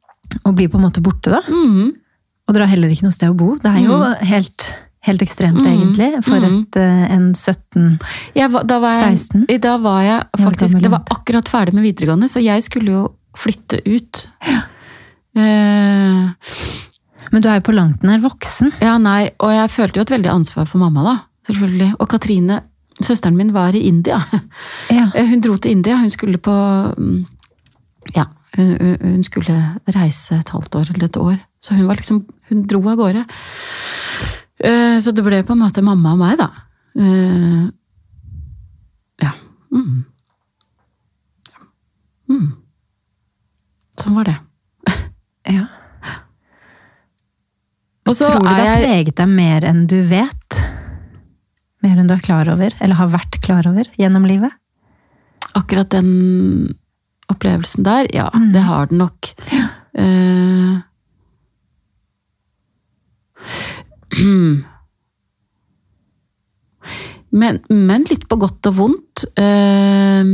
[0.48, 1.30] og blir på en måte borte.
[1.30, 1.40] da.
[1.46, 1.90] mm.
[2.48, 3.52] Og dere har heller ikke noe sted å bo.
[3.60, 4.64] Det er jo helt,
[5.06, 5.68] helt ekstremt, Mm.
[5.70, 6.56] egentlig, for Mm.
[6.64, 8.00] et, eh, en 17-16.
[8.34, 9.60] Ja, da, var jeg, 16?
[9.60, 13.04] da var jeg faktisk Det var akkurat ferdig med videregående, så jeg skulle jo
[13.36, 14.26] flytte ut.
[15.36, 16.30] Eh,
[17.32, 18.72] Men du er jo på langt nær voksen.
[18.82, 21.16] ja, nei, og jeg følte jo et veldig ansvar for mamma, da.
[21.46, 21.92] Selvfølgelig.
[22.00, 22.60] Og Katrine,
[23.00, 24.18] søsteren min, var i India.
[24.90, 25.10] Ja.
[25.14, 25.96] Eh, Hun dro til India.
[25.96, 26.50] Hun skulle på
[26.98, 27.26] mm,
[28.16, 28.24] Ja,
[28.56, 29.54] hun, skulle
[29.94, 31.36] reise et halvt år eller et år.
[31.62, 33.24] Så hun var liksom Hun dro av gårde.
[34.60, 36.50] Eh, Så det ble på en måte mamma og meg, da.
[36.98, 37.68] Eh,
[39.22, 39.32] Ja.
[39.70, 40.04] Mm.
[44.00, 44.36] Sånn var det.
[45.50, 45.66] Ja.
[48.08, 50.56] Og så Tror du det har preget deg mer enn du vet?
[51.84, 54.52] Mer enn du er klar over, eller har vært klar over gjennom livet?
[55.56, 56.10] Akkurat den
[57.30, 58.52] opplevelsen der, ja, Mm.
[58.52, 59.30] det har den nok.
[59.94, 60.80] Eh,
[67.30, 69.24] men, men litt på godt og vondt.
[69.38, 70.24] eh,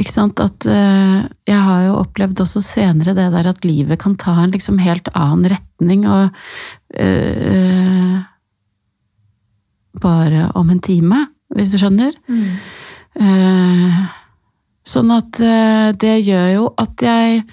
[0.00, 0.40] ikke sant?
[0.42, 4.54] At uh, jeg har jo opplevd også senere det der at livet kan ta en
[4.54, 6.30] liksom helt annen retning, og
[7.00, 8.22] uh,
[10.02, 11.20] Bare om en time,
[11.54, 12.16] hvis du skjønner.
[13.14, 13.98] Eh,
[14.90, 15.38] sånn at
[16.02, 17.44] det gjør jo at jeg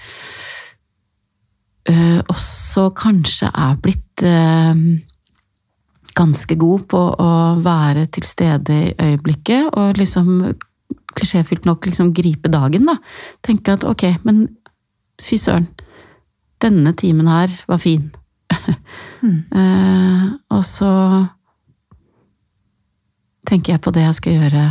[2.33, 4.25] også kanskje er blitt
[6.17, 7.29] ganske god på å
[7.61, 10.41] være til stede i øyeblikket, og liksom
[11.17, 12.97] klisjéfylt nok liksom gripe dagen, da.
[13.45, 14.45] Tenke at ok, men
[15.21, 15.67] fy søren,
[16.61, 18.09] denne timen her var fin.
[19.21, 19.37] Mm.
[19.55, 20.91] uh, og så
[23.47, 24.67] tenker jeg på det jeg skal gjøre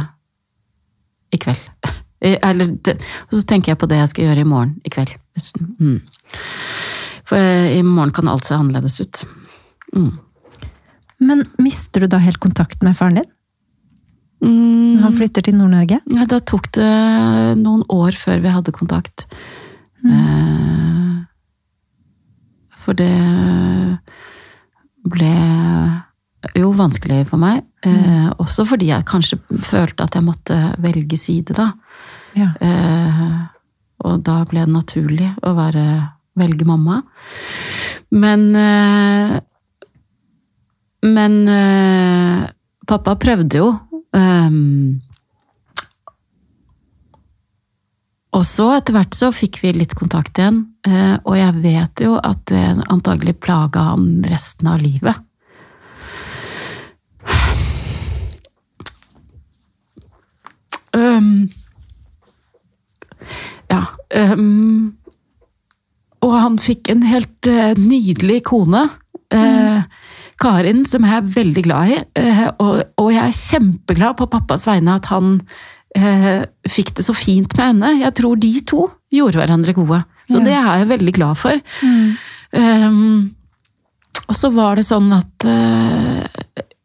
[1.35, 1.67] i kveld.
[2.21, 5.15] Eh, Eller, og så tenker jeg på det jeg skal gjøre i morgen i kveld.
[5.81, 6.03] Mm.
[7.25, 9.23] For eh, i morgen kan alt se annerledes ut.
[9.97, 10.11] Mm.
[11.25, 13.31] Men mister du da helt kontakten med faren din?
[14.41, 15.01] Mm.
[15.05, 16.01] Han flytter til Nord-Norge?
[16.15, 16.91] Ja, da tok det
[17.61, 19.27] noen år før vi hadde kontakt.
[20.05, 21.19] Eh,
[22.81, 23.13] for det
[25.11, 25.35] ble
[26.57, 27.65] jo vanskelig for meg.
[27.85, 31.71] Eh, også fordi jeg kanskje følte at jeg måtte velge side, da.
[32.37, 32.51] Ja.
[32.61, 33.37] Eh,
[34.09, 35.85] og da ble det naturlig å være,
[36.41, 37.03] velge mamma.
[38.17, 39.39] Men eh,
[41.01, 41.47] Men
[42.87, 43.69] pappa prøvde jo.
[44.17, 45.01] Ehm,
[48.31, 52.15] og så etter hvert så fikk vi litt kontakt igjen, eh, og jeg vet jo
[52.19, 55.27] at det antagelig plaga han resten av livet.
[60.91, 61.51] Um,
[63.71, 63.85] ja.
[64.11, 64.97] Um,
[66.21, 68.89] og han fikk en helt eh, nydelig kone.
[69.33, 69.83] eh,
[70.41, 71.99] Karin, som jeg er veldig glad i.
[72.17, 75.41] eh, og, jeg er kjempeglad på pappas vegne at han
[75.97, 77.93] eh, fikk det så fint med henne.
[78.01, 80.05] Jeg tror de to gjorde hverandre gode.
[80.31, 80.45] Så Ja.
[80.47, 81.61] det er jeg veldig glad for.
[81.83, 82.17] Mm.
[82.53, 83.35] Um,
[84.29, 86.23] og så var det sånn at uh,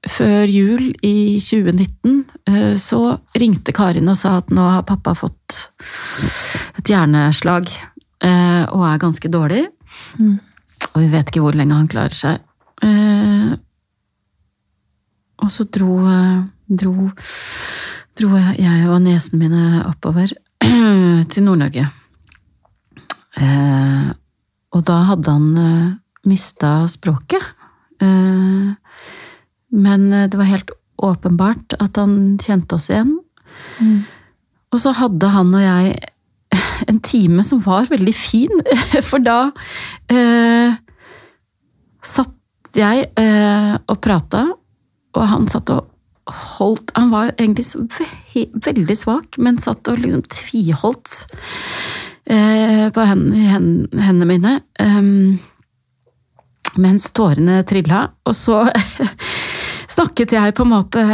[0.10, 5.70] før jul i 2019 uh, så ringte Karin og sa at nå har pappa fått
[6.78, 9.66] et hjerneslag uh, og er ganske dårlig.
[10.18, 10.40] Mm.
[10.94, 12.45] Og vi vet ikke hvor lenge han klarer seg.
[12.84, 13.54] Eh,
[15.44, 17.10] og så dro, eh, dro,
[18.18, 20.34] dro jeg jeg og nesene mine oppover
[21.32, 21.86] til Nord-Norge.
[23.36, 24.10] Eh,
[24.76, 25.94] og da hadde han eh,
[26.28, 27.44] mista språket.
[28.02, 28.74] Eh,
[29.76, 33.18] men eh, det var helt åpenbart at han kjente oss igjen.
[33.80, 34.04] Mm.
[34.74, 35.96] Og så hadde han og jeg
[36.92, 38.64] en time som var veldig fin,
[39.10, 39.40] for da
[40.12, 40.76] eh,
[42.06, 42.34] satt
[42.80, 44.46] jeg eh, og prata,
[45.16, 45.92] og han satt og
[46.26, 48.08] holdt Han var egentlig ve
[48.66, 51.28] veldig svak, men satt og liksom tviholdt
[52.26, 54.54] eh, på hendene, hen- hendene mine.
[54.82, 55.38] ehm,
[56.82, 58.08] mens tårene trilla.
[58.26, 58.64] Og så
[59.96, 61.06] snakket jeg på en måte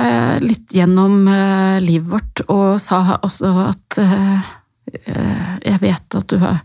[0.42, 4.50] litt gjennom eh, livet vårt, og sa også at eh,
[4.92, 6.62] jeg vet at du har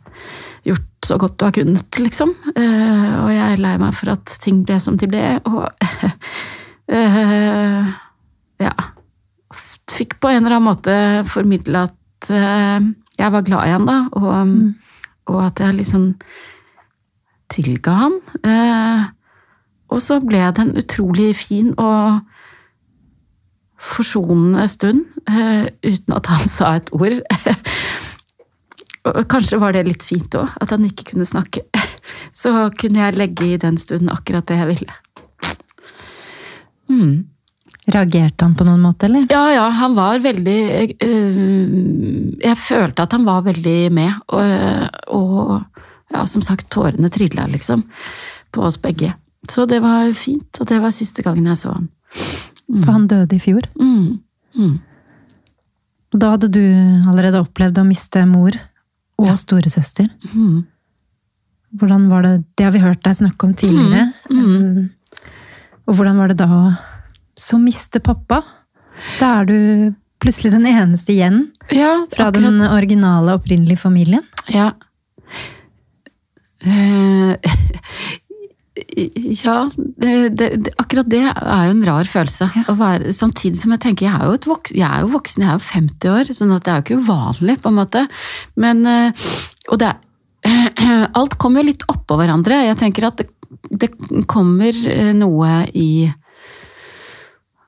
[0.67, 2.33] gjort så godt du har kunnet, liksom.
[2.57, 5.69] Eh, og jeg er lei meg for at ting ble som de ble, og
[6.99, 7.95] eh,
[8.65, 8.75] ja.
[9.87, 10.95] Fikk på en eller annen måte
[11.31, 14.57] formidle at eh, jeg var glad i han da, og,
[15.31, 16.09] og at jeg liksom
[17.53, 18.17] tilga han.
[18.43, 19.05] Eh,
[19.95, 22.19] og så ble det en utrolig fin og
[23.87, 27.23] forsonende stund, eh, uten at han sa et ord.
[29.07, 31.65] Og Kanskje var det litt fint òg, at han ikke kunne snakke.
[32.41, 34.97] Så kunne jeg legge i den stunden akkurat det jeg ville.
[36.91, 37.27] Mm.
[37.87, 39.29] Reagerte han på noen måte, eller?
[39.31, 40.61] Ja, ja, han var veldig
[41.07, 45.53] øh, Jeg følte at han var veldig med, og, og
[46.15, 47.85] ja, som sagt, tårene trilla, liksom,
[48.55, 49.13] på oss begge.
[49.51, 51.89] Så det var fint, og det var siste gangen jeg så han.
[52.83, 53.69] For han døde i fjor.
[53.79, 54.19] Mm.
[54.59, 54.77] Mm.
[56.17, 56.65] Da hadde du
[57.11, 58.57] allerede opplevd å miste mor
[59.19, 60.09] og storesøster.
[60.33, 60.65] Mm.
[61.77, 64.13] Hvordan var det Det har vi hørt deg snakke om tidligere.
[64.31, 64.45] Mm.
[64.45, 64.91] Um,
[65.87, 66.63] Og hvordan var det da å
[67.37, 68.43] så miste pappa?
[69.21, 72.41] Da er du Plutselig den eneste igjen Ja, fra akkurat.
[72.41, 74.23] den originale, opprinnelige familien.
[74.49, 74.71] Ja.
[76.65, 77.37] Eh,
[78.77, 82.49] ja, det, det, akkurat det er jo en rar følelse.
[82.59, 82.75] Ja.
[82.77, 85.53] Være, samtidig som jeg tenker, jeg er, jo et vok jeg er jo voksen, jeg
[85.53, 88.05] er jo 50 år, sånn at det er jo ikke uvanlig, på en måte.
[88.61, 89.25] Men, eh,
[89.71, 89.95] og det
[91.19, 92.61] Alt kommer jo litt oppå hverandre.
[92.69, 93.31] Jeg tenker at det,
[93.71, 93.91] det
[94.31, 95.91] kommer eh, noe i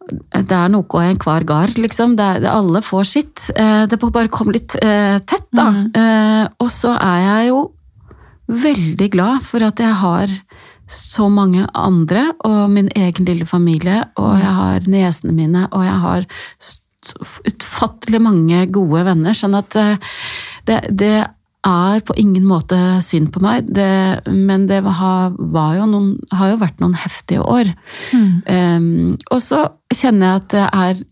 [0.09, 2.15] det er noe i enhver gard, liksom.
[2.17, 3.49] Det det, alle får sitt.
[3.53, 5.67] Eh, Det bare komme litt tett, da.
[5.69, 5.91] Mm.
[5.93, 7.59] Eh, og så er jeg jo
[8.49, 10.33] veldig glad for at jeg har
[10.89, 15.99] så mange andre, og min egen lille familie, og jeg har niesene mine, og jeg
[16.05, 16.29] har
[17.49, 19.37] utfattelig mange gode venner.
[19.37, 20.15] Sånn at eh,
[20.69, 21.19] det, det
[21.69, 26.55] er på ingen måte synd på meg, det, men det har, var jo noen, har
[26.55, 27.71] jo vært noen heftige år.
[28.15, 31.03] Um, og så kjenner jeg at det er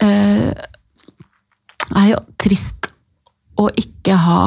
[0.00, 0.68] uh,
[1.98, 2.90] er jo trist
[3.60, 4.42] å ikke ha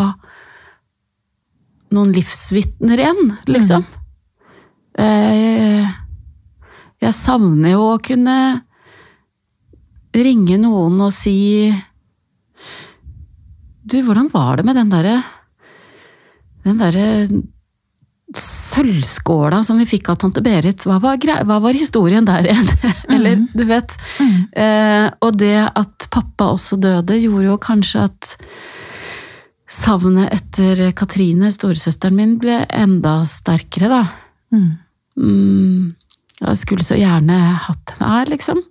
[1.94, 3.84] noen livsvitner igjen, liksom.
[3.86, 4.00] Eh,
[7.04, 8.38] jeg savner jo å kunne
[10.14, 11.74] ringe noen og si
[13.84, 15.16] Du, hvordan var det med den derre
[16.64, 17.08] Den derre
[18.34, 22.70] sølvskåla som vi fikk av tante Berit, hva var, hva var historien der igjen?
[23.14, 23.44] Eller, mm.
[23.54, 23.94] du vet.
[24.18, 24.38] Mm.
[24.64, 28.32] Eh, og det at pappa også døde, gjorde jo kanskje at
[29.70, 34.02] savnet etter Katrine, storesøsteren min, ble enda sterkere, da.
[34.56, 34.72] Mm.
[35.20, 35.96] Mm,
[36.40, 38.64] jeg skulle så gjerne hatt henne her, liksom.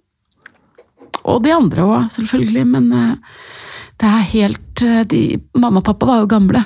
[1.22, 3.42] Og de andre òg, selvfølgelig, men eh,
[4.02, 5.22] det er helt eh, de,
[5.54, 6.64] Mamma og pappa var jo gamle.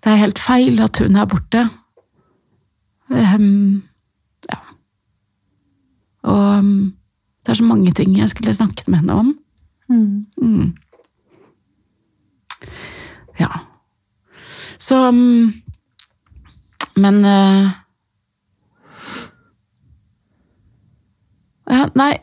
[0.00, 1.66] Det er helt feil at hun er borte.
[3.10, 3.82] Um,
[4.48, 4.58] ja.
[6.24, 6.70] Og um,
[7.44, 9.32] det er så mange ting jeg skulle snakket med henne om.
[9.90, 10.26] Mm.
[10.40, 10.72] Mm.
[13.40, 13.50] Ja.
[14.78, 15.52] Så um,
[16.96, 17.24] Men
[21.70, 22.14] ja, Nei,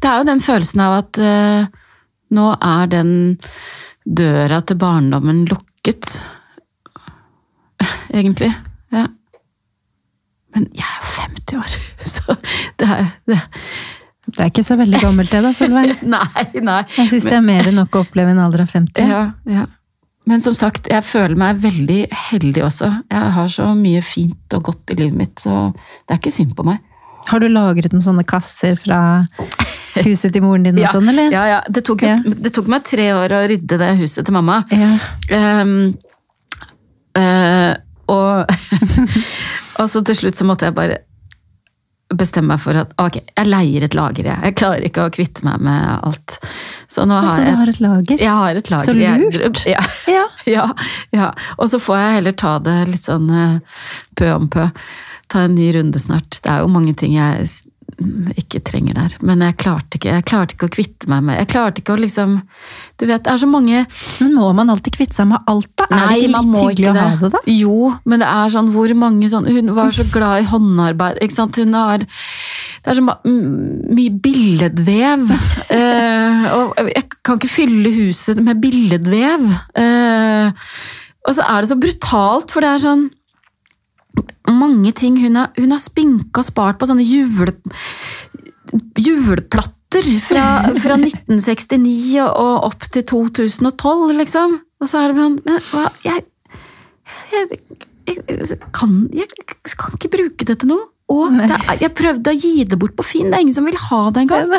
[0.00, 1.66] det er jo den følelsen av at uh,
[2.36, 3.12] nå er den
[4.06, 6.16] døra til barndommen lukket.
[8.16, 8.52] Egentlig.
[8.94, 9.06] Ja.
[10.56, 11.78] Men jeg er jo 50 år,
[12.16, 12.36] så
[12.80, 13.40] det er det,
[14.26, 15.98] Det er ikke så veldig gammelt det da, Solveig.
[16.16, 16.82] Nei, nei.
[16.96, 19.10] Jeg syns det er mer enn nok å oppleve en alder av 50.
[19.12, 19.66] Ja, ja.
[20.26, 22.00] Men som sagt, jeg føler meg veldig
[22.32, 22.88] heldig også.
[23.12, 26.56] Jeg har så mye fint og godt i livet mitt, så det er ikke synd
[26.58, 26.80] på meg.
[27.28, 28.98] Har du lagret noen sånne kasser fra
[30.04, 31.32] huset til moren din og Ja, sånn, eller?
[31.34, 31.60] Ja, ja.
[31.68, 32.16] Det tok, Ja.
[32.24, 34.60] det tok meg tre år å rydde det huset til mamma.
[34.70, 34.92] Ja.
[35.62, 35.96] Um,
[37.18, 37.74] uh,
[38.12, 38.56] og,
[39.80, 41.00] og så til slutt så måtte jeg bare
[42.14, 44.28] bestemme meg for at ok, jeg leier et lager.
[44.30, 46.36] Jeg, jeg klarer ikke å kvitte meg med alt.
[46.92, 48.20] Så nå har Så du har et lager?
[48.22, 48.86] jeg har et lager.
[48.86, 49.64] Så lurt.
[49.66, 50.22] Ja, Ja.
[50.46, 50.68] ja,
[51.10, 51.32] ja.
[51.58, 53.82] Og så får jeg heller ta det litt sånn eh,
[54.14, 54.68] pø om pø.
[55.36, 56.40] Ta en ny runde snart.
[56.40, 57.50] Det er jo mange ting jeg
[58.36, 59.14] ikke trenger der.
[59.24, 62.00] Men jeg klarte ikke, jeg klarte ikke å kvitte meg med Jeg klarte ikke å
[62.00, 62.34] liksom
[62.98, 63.84] Du vet, det er så mange
[64.20, 65.86] Men må man alltid kvitte seg med alt, da?
[65.88, 67.42] er det ikke man litt hyggelig å ha det, da?
[67.48, 71.38] Jo, men det er sånn hvor mange sånn Hun var så glad i håndarbeid, ikke
[71.38, 71.60] sant.
[71.62, 75.26] Hun har Det er så mye billedvev.
[75.72, 79.46] uh, og jeg kan ikke fylle huset med billedvev.
[79.74, 80.52] Uh,
[81.26, 83.08] og så er det så brutalt, for det er sånn
[84.58, 87.54] mange ting hun har, hun har spinka og spart på sånne jule,
[88.98, 90.46] juleplatter fra,
[90.82, 94.58] fra 1969 og, opp til 2012, liksom.
[94.82, 96.24] Og så er det sånn Men hva Jeg,
[97.32, 97.60] jeg,
[98.10, 100.88] jeg, jeg, kan, ikke bruke det til noe.
[101.06, 103.76] Og det jeg prøvde å gi det bort på Finn, det er ingen som vil
[103.78, 104.50] ha det engang.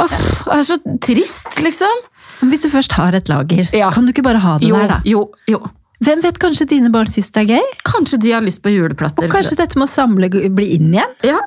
[0.00, 2.00] Uff, Det er så trist, liksom.
[2.48, 3.90] Hvis du først har et lager, Ja.
[3.92, 5.00] kan du ikke bare ha det Jo, der, da?
[5.06, 5.60] jo, jo.
[6.02, 7.74] Hvem vet, kanskje dine barn syns det er gøy?
[7.86, 9.28] Kanskje de har lyst på juleplatter.
[9.28, 11.12] Og kanskje dette med å samle bli inn igjen?
[11.26, 11.38] Ja,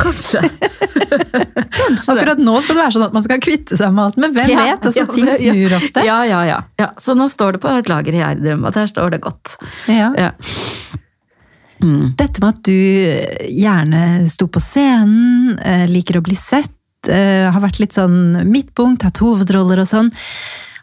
[0.00, 0.42] kanskje.
[1.80, 2.12] kanskje.
[2.12, 4.52] Akkurat nå skal det være sånn at man skal kvitte seg med alt, men hvem
[4.52, 4.90] Ja, vet?
[4.90, 5.38] Altså, ja, ting ja.
[5.40, 6.04] snur ofte.
[6.04, 6.90] Ja, ja, ja, ja.
[7.00, 9.56] Så nå står det på et lager i Gjerdrum, og der står det godt.
[9.88, 10.12] Ja.
[10.20, 10.30] Ja.
[11.84, 12.14] Mm.
[12.16, 16.72] Dette med at du gjerne sto på scenen, eh, liker å bli sett,
[17.08, 20.12] eh, har vært litt sånn midtpunkt, hatt hovedroller og sånn.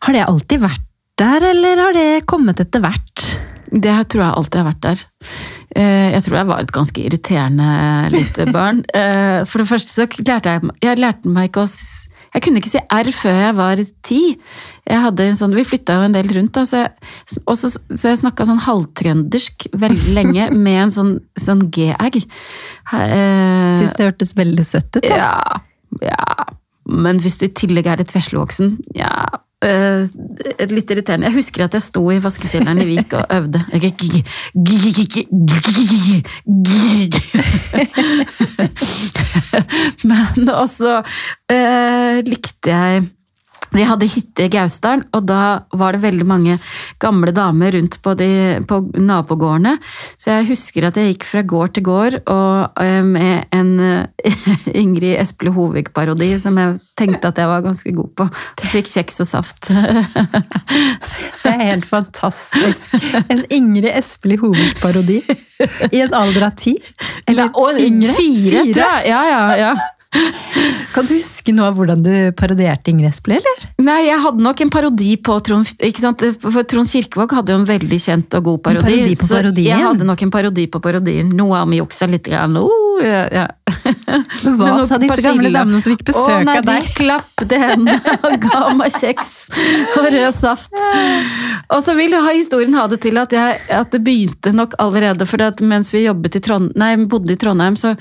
[0.05, 0.88] Har det alltid vært
[1.22, 3.26] der, eller har det kommet etter hvert?
[3.72, 5.01] Det tror jeg alltid har vært der.
[5.80, 7.67] Eh, Jeg tror jeg var et ganske irriterende
[8.11, 8.82] lite barn.
[8.93, 11.69] Eh, For det første så lærte jeg Jeg lærte meg ikke å
[12.34, 14.19] Jeg kunne ikke si R før jeg var ti.
[14.91, 16.91] Jeg hadde en sånn, Vi flytta jo en del rundt, da, så jeg,
[17.45, 22.22] og så, så jeg snakka sånn halvtrøndersk veldig lenge med en sånn, sånn G-egg.
[22.91, 25.07] Eh, Syns det hørtes veldig søtt ut.
[25.07, 25.15] Da.
[25.15, 25.61] Ja,
[26.03, 26.47] ja.
[26.91, 29.13] Men hvis du i tillegg er litt veslevoksen, ja
[29.66, 30.09] øh,
[30.72, 31.28] Litt irriterende.
[31.28, 33.59] Jeg husker at jeg sto i vaskekjelleren i Vik og øvde.
[40.12, 41.01] Men også
[41.53, 43.03] uh, likte jeg
[43.72, 46.57] vi hadde hytte i Gausdalen, og da var det veldig mange
[47.01, 48.30] gamle damer rundt på, de,
[48.67, 49.78] på nabogårdene.
[50.19, 54.39] Så jeg husker at jeg gikk fra gård til gård og eh, med en eh,
[54.82, 58.28] Ingrid Espelid Hovig-parodi som jeg tenkte at jeg var ganske god på.
[58.61, 59.72] Jeg fikk kjeks og saft.
[61.41, 62.91] Det er helt fantastisk.
[63.32, 65.22] En Ingrid Espelid Hovig-parodi.
[65.91, 66.76] I en alder av ti?
[67.30, 68.13] Eller og yngre?
[68.17, 69.09] Fire, tror jeg.
[69.11, 69.74] Ja, ja, ja.
[70.95, 73.68] Kan du huske noe av hvordan du parodierte Ingrid Espelid, eller?
[73.86, 76.26] Nei, jeg hadde nok en parodi på Trond ikke sant?
[76.43, 78.84] For Trond Kirkevåg hadde jo en veldig kjent og god parodi.
[78.89, 79.70] parodi på så parodien?
[79.70, 81.32] jeg hadde nok en parodi på parodien.
[81.38, 82.28] Noe av juksa litt.
[82.28, 82.59] Grann.
[82.59, 83.47] Oh, ja, ja.
[84.43, 86.86] Men hva Men sa disse gamle damene som fikk Å besøk nei, av deg?
[86.86, 89.34] de klappet hendene og ga meg kjeks
[89.95, 90.76] og rød saft.
[91.72, 95.64] Og så vil historien ha det til at, jeg, at det begynte nok allerede, for
[95.66, 97.95] mens vi i Trond, nei, bodde i Trondheim, så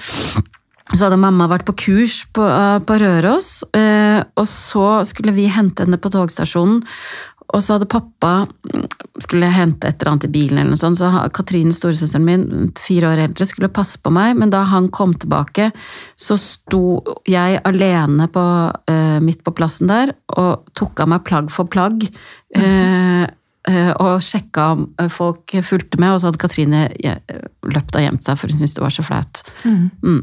[0.91, 5.47] så hadde mamma vært på kurs på, eh, på Røros, eh, og så skulle vi
[5.47, 6.83] hente henne på togstasjonen.
[7.51, 8.85] Og så hadde pappa mm,
[9.23, 13.11] skulle hente et eller annet i bilen, eller noe sånt, så Katrine, storesøsteren min, fire
[13.11, 15.71] år eldre, skulle passe på meg, men da han kom tilbake,
[16.15, 21.51] så sto jeg alene på, uh, midt på plassen der, og tok av meg plagg
[21.51, 22.07] for plagg.
[22.55, 23.27] Uh,
[23.67, 26.87] uh, og sjekka om folk fulgte med, og så hadde Katrine
[27.67, 29.43] løpt og gjemt seg, for hun syntes det var så flaut.
[29.67, 30.23] Mm.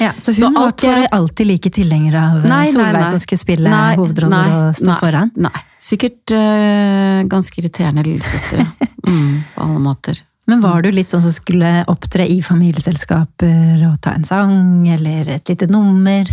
[0.00, 2.72] Ja, så Så hun var alt for- ikke alltid like tilhenger av eh, Nei, nei,
[2.72, 3.10] Solveig nei.
[3.10, 5.30] som skulle spille hovedrollen og stå nei, foran?
[5.36, 5.62] Nei.
[5.82, 8.66] Sikkert eh, ganske irriterende lillesøster.
[9.02, 10.18] Mm, på alle måter.
[10.46, 15.26] Men var du litt sånn som skulle opptre i familieselskaper og ta en sang eller
[15.28, 16.30] et lite nummer?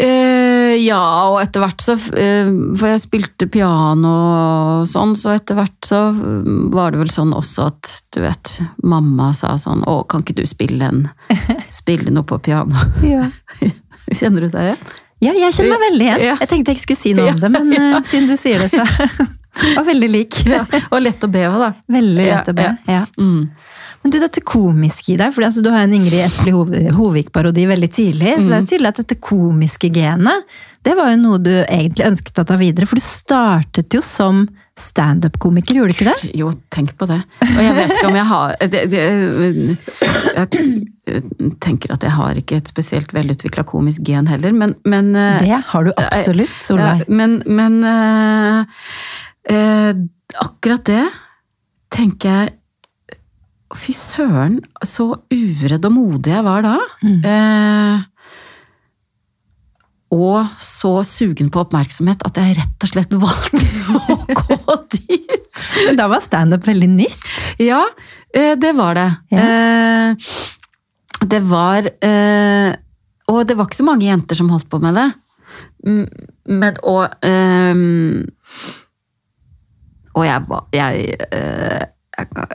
[0.00, 5.58] Eh, ja, og etter hvert så uh, For jeg spilte piano og sånn, så etter
[5.58, 9.98] hvert så mm, var det vel sånn også at du vet, mamma sa sånn Å,
[10.08, 11.02] kan ikke du spille en
[11.80, 12.86] Spille noe på piano?
[13.04, 13.26] Ja.
[14.18, 14.88] Kjenner du deg igjen?
[15.20, 16.22] Ja, jeg kjenner meg veldig igjen.
[16.30, 16.36] Ja.
[16.40, 18.70] Jeg tenkte jeg ikke skulle si noe om det, men uh, siden du sier det,
[18.72, 19.28] så
[19.76, 20.40] var veldig lik.
[20.46, 21.70] Ja, og lett å be av, da.
[21.98, 22.68] Veldig Ja, å be.
[22.90, 23.04] ja.
[23.18, 23.50] Mm.
[24.00, 27.66] Men du, dette komiske i deg, for altså, du har en Ingrid Espelid Hov- Hovig-parodi
[27.68, 30.46] veldig tidlig, så det er jo tydelig at dette komiske genet,
[30.88, 34.46] det var jo noe du egentlig ønsket å ta videre, for du startet jo som
[34.80, 36.30] stand-up-komiker, gjorde du ikke det?
[36.40, 37.18] Jo, tenk på det.
[37.44, 39.02] Og jeg vet ikke om jeg har det, det,
[40.30, 45.42] Jeg tenker at jeg har ikke et spesielt velutvikla komisk gen heller, men, men eh,
[45.44, 47.04] Det har du absolutt, Solveig.
[47.04, 47.82] Ja, men men
[49.48, 49.96] eh, eh,
[50.40, 51.04] akkurat det
[51.90, 52.56] tenker jeg
[53.70, 56.72] Fy søren, så uredd og modig jeg var da.
[57.06, 57.20] Mm.
[57.22, 58.00] Eh,
[60.10, 63.60] og så sugen på oppmerksomhet at jeg rett og slett valgte
[63.94, 65.62] å gå dit.
[65.86, 67.28] Men da var stand-up veldig nytt.
[67.62, 67.84] Ja,
[68.34, 69.06] eh, det var det.
[69.36, 69.46] Ja.
[69.46, 70.34] Eh,
[71.30, 72.74] Det var eh,
[73.28, 75.08] Og det var ikke så mange jenter som holdt på med det.
[75.84, 78.24] Men og ehm,
[80.18, 81.84] Og jeg var jeg, eh,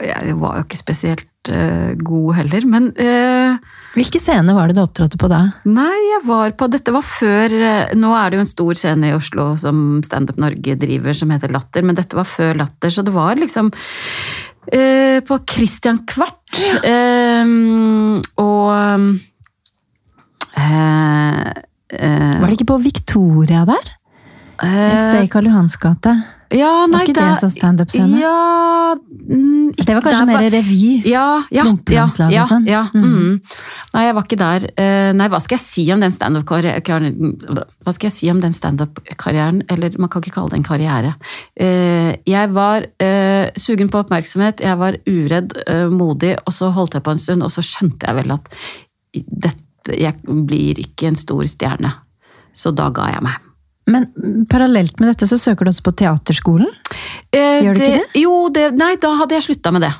[0.04, 3.56] jeg, var jo ikke spesielt eh, god heller, men eh,
[3.96, 5.40] Hvilke scener var det du opptrådte på da?
[5.64, 7.54] Nei, jeg var på Dette var før
[7.96, 11.54] Nå er det jo en stor scene i Oslo som Standup Norge driver, som heter
[11.54, 13.72] Latter, men dette var før Latter, så det var liksom
[14.68, 16.60] eh, på Christian Kvart.
[16.84, 17.44] Eh,
[18.42, 19.18] og
[20.56, 21.60] eh,
[21.96, 23.92] Var det ikke på Victoria der?
[24.64, 26.14] Et sted i Karl Johans gate?
[26.54, 28.18] Ja, nei, Var ikke det en sånn stand-up-scene?
[28.20, 31.02] Ja mm, Det var kanskje der mer revy?
[31.10, 32.66] Ja, ja, Klumpelandslag ja, og sånn?
[32.70, 33.04] Ja, Mhm.
[33.04, 33.40] mm.
[33.96, 34.66] Nei, jeg var ikke der.
[34.76, 37.36] Eh, Nei, hva skal jeg si om den standup-karrieren?
[37.82, 39.62] Hva skal jeg si om den standup-karrieren?
[39.72, 41.14] Eller man kan ikke kalle det en karriere.
[41.56, 45.56] Eh, Jeg var eh, sugen på oppmerksomhet, jeg var uredd,
[45.90, 48.48] modig, og så holdt jeg på en stund, og så skjønte jeg vel at
[49.14, 50.14] dette, jeg
[50.46, 51.92] blir ikke en stor stjerne.
[52.54, 53.36] Så da ga jeg meg.
[53.86, 54.08] Men
[54.50, 56.66] parallelt med dette så søker du også på teaterskolen?
[57.30, 58.20] Eh, Gjør du ikke det?
[58.22, 59.92] Jo, det, nei, da hadde jeg slutta med det.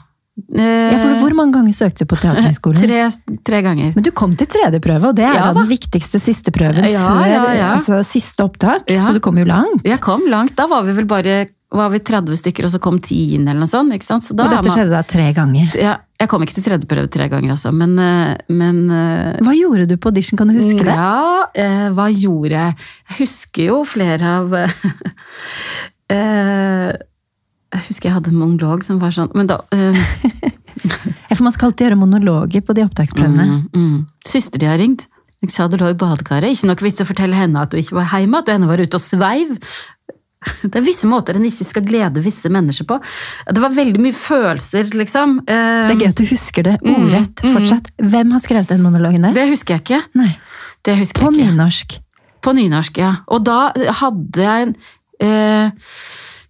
[0.58, 2.80] Eh, Ja, for Hvor mange ganger søkte du på Teaterhøgskolen?
[2.84, 3.94] Tre, tre ganger.
[3.96, 7.06] Men du kom til tredje prøve, og det er Ja den viktigste siste prøven Ja,
[7.08, 7.70] før ja.
[7.78, 8.84] Altså, siste opptak.
[8.90, 9.86] Så du kom jo langt.
[9.86, 10.52] Jeg kom langt.
[10.58, 13.64] Da var vi vel bare var vi 30 stykker, og så kom 10 inn, eller
[13.64, 13.92] noe sånt.
[13.92, 14.06] ikke?
[14.06, 15.72] Så og dette man- skjedde da tre ganger.
[15.80, 19.52] Ja, jeg kom ikke til tredje prøve tre ganger, altså, men, eh, men eh, Hva
[19.56, 20.94] gjorde du på audition, kan du huske det?
[20.94, 22.76] Ja, eh, hva gjorde jeg?
[23.10, 24.56] Jeg husker jo flere av
[27.76, 31.54] Jeg husker jeg hadde en monolog som var sånn Men da Jeg får for man
[31.56, 33.44] skal alltid gjøre monologer på de opptaksprøvene.
[33.50, 33.96] mm, mm.
[34.28, 35.08] Søster de har ringt.
[35.42, 36.54] Jeg sa du lå i badekaret.
[36.54, 38.80] Ikke nok vits å fortelle henne at du ikke var hjemme, at du ennå var
[38.80, 39.56] ute og sveiv.
[40.70, 42.98] Det er visse måter en ikke skal glede visse mennesker på.
[43.50, 45.38] Det var veldig mye følelser, liksom.
[45.46, 45.56] Det
[45.94, 47.52] er gøy at du husker det Mm, ordrett mm.
[47.54, 47.88] fortsatt.
[48.02, 49.34] Hvem har skrevet den monologen der?
[49.36, 50.02] Det husker jeg ikke.
[50.20, 50.32] Nei,
[50.86, 51.52] Det husker På jeg ikke.
[51.56, 51.96] nynorsk.
[52.46, 53.12] På nynorsk, ja.
[53.34, 54.74] Og da hadde jeg en
[55.24, 55.88] eh,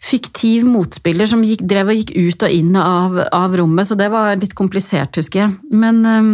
[0.06, 4.10] fiktiv motspiller som gikk, drev og gikk ut og inn av, av rommet, så det
[4.12, 5.54] var litt komplisert, husker jeg.
[5.72, 6.28] Men eh,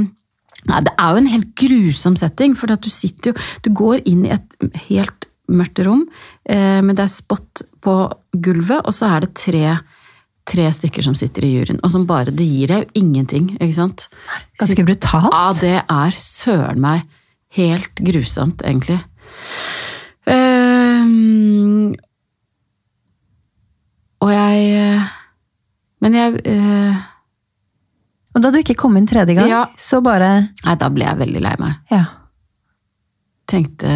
[0.73, 4.03] nei, det er jo en helt grusom setting, for at du sitter jo Du går
[4.11, 5.22] inn i et helt
[5.57, 6.05] mørkt rom,
[6.49, 7.97] eh, men det er spott på
[8.33, 9.79] gulvet, og så er det tre
[10.43, 13.77] Tre stykker som sitter i juryen, og som bare Det gir deg jo ingenting, ikke
[13.77, 14.09] sant?
[14.59, 15.31] Ganske brutalt.
[15.31, 17.05] Ja, det er søren meg
[17.55, 18.97] helt grusomt, egentlig.
[20.27, 21.95] Um,
[24.23, 25.07] og jeg
[26.03, 27.01] Men jeg uh,
[28.35, 29.63] Og da du ikke kom inn tredje gang, Ja.
[29.79, 31.79] så bare Nei, da ble jeg veldig lei meg.
[31.93, 32.05] Ja.
[33.51, 33.95] Tenkte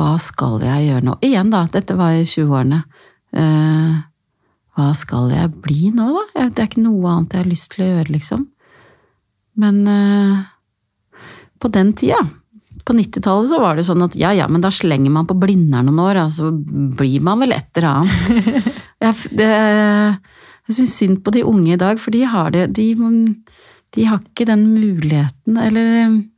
[0.00, 1.18] Hva skal jeg gjøre nå?
[1.26, 1.66] Igjen, da.
[1.68, 2.78] Dette var i 20-årene.
[3.36, 3.98] Eh,
[4.78, 6.46] hva skal jeg bli nå, da?
[6.48, 8.46] Det er ikke noe annet jeg har lyst til å gjøre, liksom.
[9.60, 10.40] Men eh,
[11.60, 12.22] på den tida,
[12.88, 15.90] på 90-tallet, så var det sånn at ja, ja, men da slenger man på Blindern
[15.90, 18.66] noen år, og så blir man vel et eller annet.
[19.04, 19.52] jeg, det,
[20.64, 22.88] jeg syns synd på de unge i dag, for de har det De,
[23.98, 26.29] de har ikke den muligheten, eller Nei,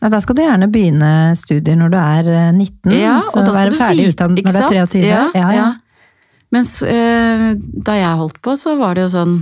[0.00, 3.54] da skal du gjerne begynne studier når du er eh, 19, Ja, så og da
[3.54, 4.96] være ferdig vite, utdannet når du er sant?
[4.96, 5.04] 23.
[5.06, 5.68] Ja, ja, ja.
[6.50, 7.46] Mens eh,
[7.86, 9.38] da jeg holdt på, så var det jo sånn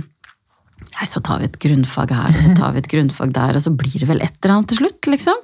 [0.89, 3.63] Nei, så tar vi et grunnfag her, og så tar vi et grunnfag der, og
[3.63, 5.37] så blir det vel et eller annet til slutt, liksom.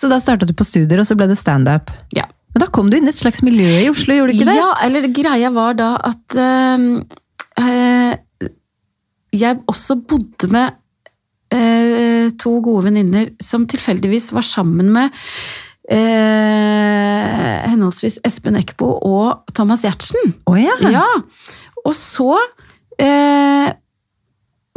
[0.00, 1.92] Så da startet du på studier, og så ble det standup.
[2.16, 2.24] Ja.
[2.54, 4.56] Men da kom du inn i et slags miljø i Oslo, gjorde du ikke det?
[4.58, 6.86] Ja, eller greia var da at eh,
[7.62, 8.48] eh,
[9.36, 10.78] jeg også bodde med
[11.54, 15.14] eh, to gode venninner som tilfeldigvis var sammen med
[15.90, 20.34] eh, henholdsvis Espen Eckbo og Thomas Giertsen.
[20.48, 20.76] Oh, ja.
[20.84, 21.06] Ja,
[21.84, 22.34] og så
[23.00, 23.70] eh,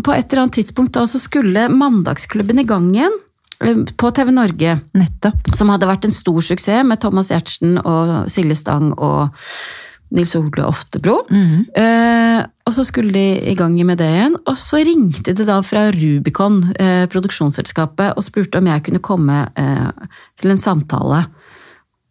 [0.01, 3.17] På et eller annet tidspunkt da så skulle Mandagsklubben i gang igjen
[3.61, 4.79] eh, på TV Norge.
[4.97, 5.53] Nettopp.
[5.57, 9.29] Som hadde vært en stor suksess med Thomas Giertsen og Silje Stang og
[10.11, 11.21] Nils Ole Oftebro.
[11.31, 11.67] Mhm.
[11.77, 12.41] Eh,
[12.71, 14.37] og så skulle de i gang med det igjen.
[14.47, 19.39] Og så ringte de da fra Rubicon, eh, produksjonsselskapet, og spurte om jeg kunne komme
[19.59, 19.89] eh,
[20.39, 21.25] til en samtale.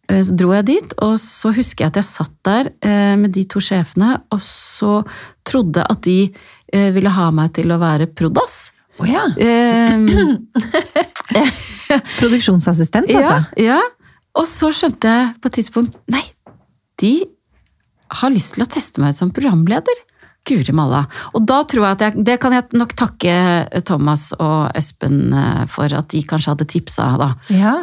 [0.05, 3.33] Eh, så dro jeg dit, og så husker jeg at jeg satt der eh, med
[3.33, 4.99] de to sjefene, og så
[5.47, 8.67] trodde at de eh, ville ha meg til å være prodas.
[9.01, 9.25] Å ja.
[9.41, 9.97] Eh,
[12.21, 13.41] Produksjonsassistent, altså.
[13.57, 13.81] ja, ja.
[14.37, 16.21] Og så skjønte jeg på et tidspunkt Nei,
[17.01, 17.15] de
[18.21, 20.05] har lyst til å teste meg som programleder.
[20.47, 21.03] Guri malla.
[21.37, 23.33] Og da tror jeg at jeg Det kan jeg nok takke
[23.85, 27.33] Thomas og Espen eh, for at de kanskje hadde tipsa, da.
[27.53, 27.75] Ja.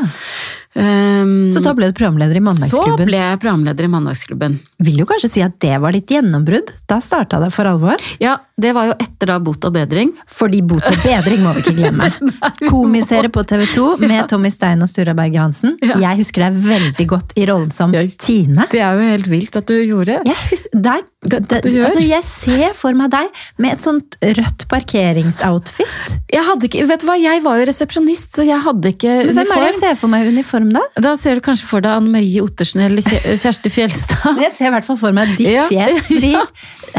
[0.76, 3.00] Um, Så da ble du programleder i Mandagsklubben?
[3.00, 4.58] så ble jeg programleder i Mandagsklubben.
[4.84, 6.70] Vil jo kanskje si at det var ditt gjennombrudd?
[6.86, 7.96] Da starta det for alvor?
[8.22, 10.12] Ja, det var jo etter da Bot og bedring.
[10.30, 12.10] Fordi bot og bedring må vi ikke glemme.
[12.70, 15.74] Komiserie på TV 2 med Tommy Stein og Stura Berge Hansen.
[15.82, 15.96] Ja.
[16.04, 18.04] Jeg husker deg veldig godt i rollen som Ja.
[18.18, 18.68] Tine.
[18.70, 20.20] Det er jo helt vilt at du gjorde.
[20.28, 23.26] Jeg, husker, der, Det- det, du altså jeg ser for meg deg
[23.58, 26.18] med et sånt rødt parkeringsoutfit.
[26.30, 29.34] Jeg hadde ikke, vet du hva, jeg var jo resepsjonist, så jeg hadde ikke Men
[29.34, 29.66] Hvem er det uniform.
[29.66, 31.02] jeg ser for meg i uniform, da?
[31.08, 34.38] Da ser du kanskje for deg Anne Marie Ottersen eller Kjersti Fjelstad.
[34.44, 36.02] Jeg ser i hvert fall for meg ditt fjes.
[36.08, 36.44] Fordi Ja.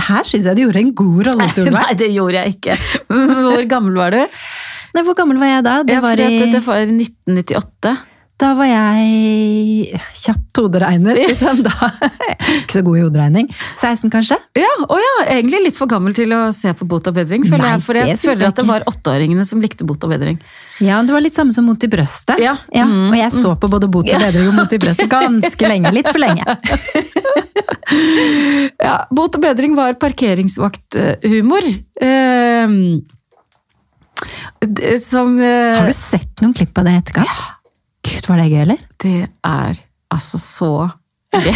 [0.10, 1.74] her syns jeg du gjorde en god rolle, Solveig.
[1.74, 2.76] Nei, det gjorde jeg ikke.
[3.10, 4.20] Hvor gammel var du?
[4.94, 5.76] Nei, Hvor gammel var jeg da?
[5.86, 7.96] Det Ja, var i, det, det var i 1998.
[8.40, 11.18] Da var jeg kjapt hoderegner.
[11.20, 11.60] Liksom.
[12.62, 13.50] Ikke så god i hoderegning.
[13.76, 14.38] 16, kanskje?
[14.56, 17.44] Ja, og ja, egentlig litt for gammel til å se på Bot og bedring.
[17.44, 20.08] Føler Nei, jeg, for jeg det føler jeg at det var åtteåringene som likte Bot
[20.08, 20.40] og bedring.
[20.80, 22.40] Ja, det var litt samme som Mot i brøstet.
[22.40, 22.56] Ja.
[22.72, 22.88] ja.
[22.88, 25.94] Og jeg så på både Bot og bedring og Mot i brøstet ganske lenge.
[26.00, 26.48] Litt for lenge.
[28.80, 31.66] Ja, Bot og bedring var parkeringsvakthumor.
[32.00, 32.74] Eh,
[35.02, 37.59] som eh, Har du sett noen klipp av det etterkant?
[38.10, 38.82] Gud, var det gøy, eller?
[39.02, 40.72] Det er altså så
[41.34, 41.54] gøy.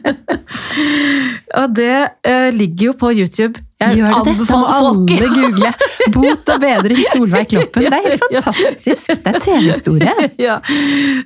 [1.60, 1.96] og det
[2.26, 3.60] eh, ligger jo på YouTube.
[3.80, 4.46] Jeg Gjør det det?
[4.46, 5.72] Da må anbefaler alle folk google.
[6.14, 7.86] Bot og bedring Solveig Kloppen.
[7.88, 9.06] Det er helt fantastisk.
[9.10, 10.14] Det er TV-historie.
[10.46, 10.56] ja.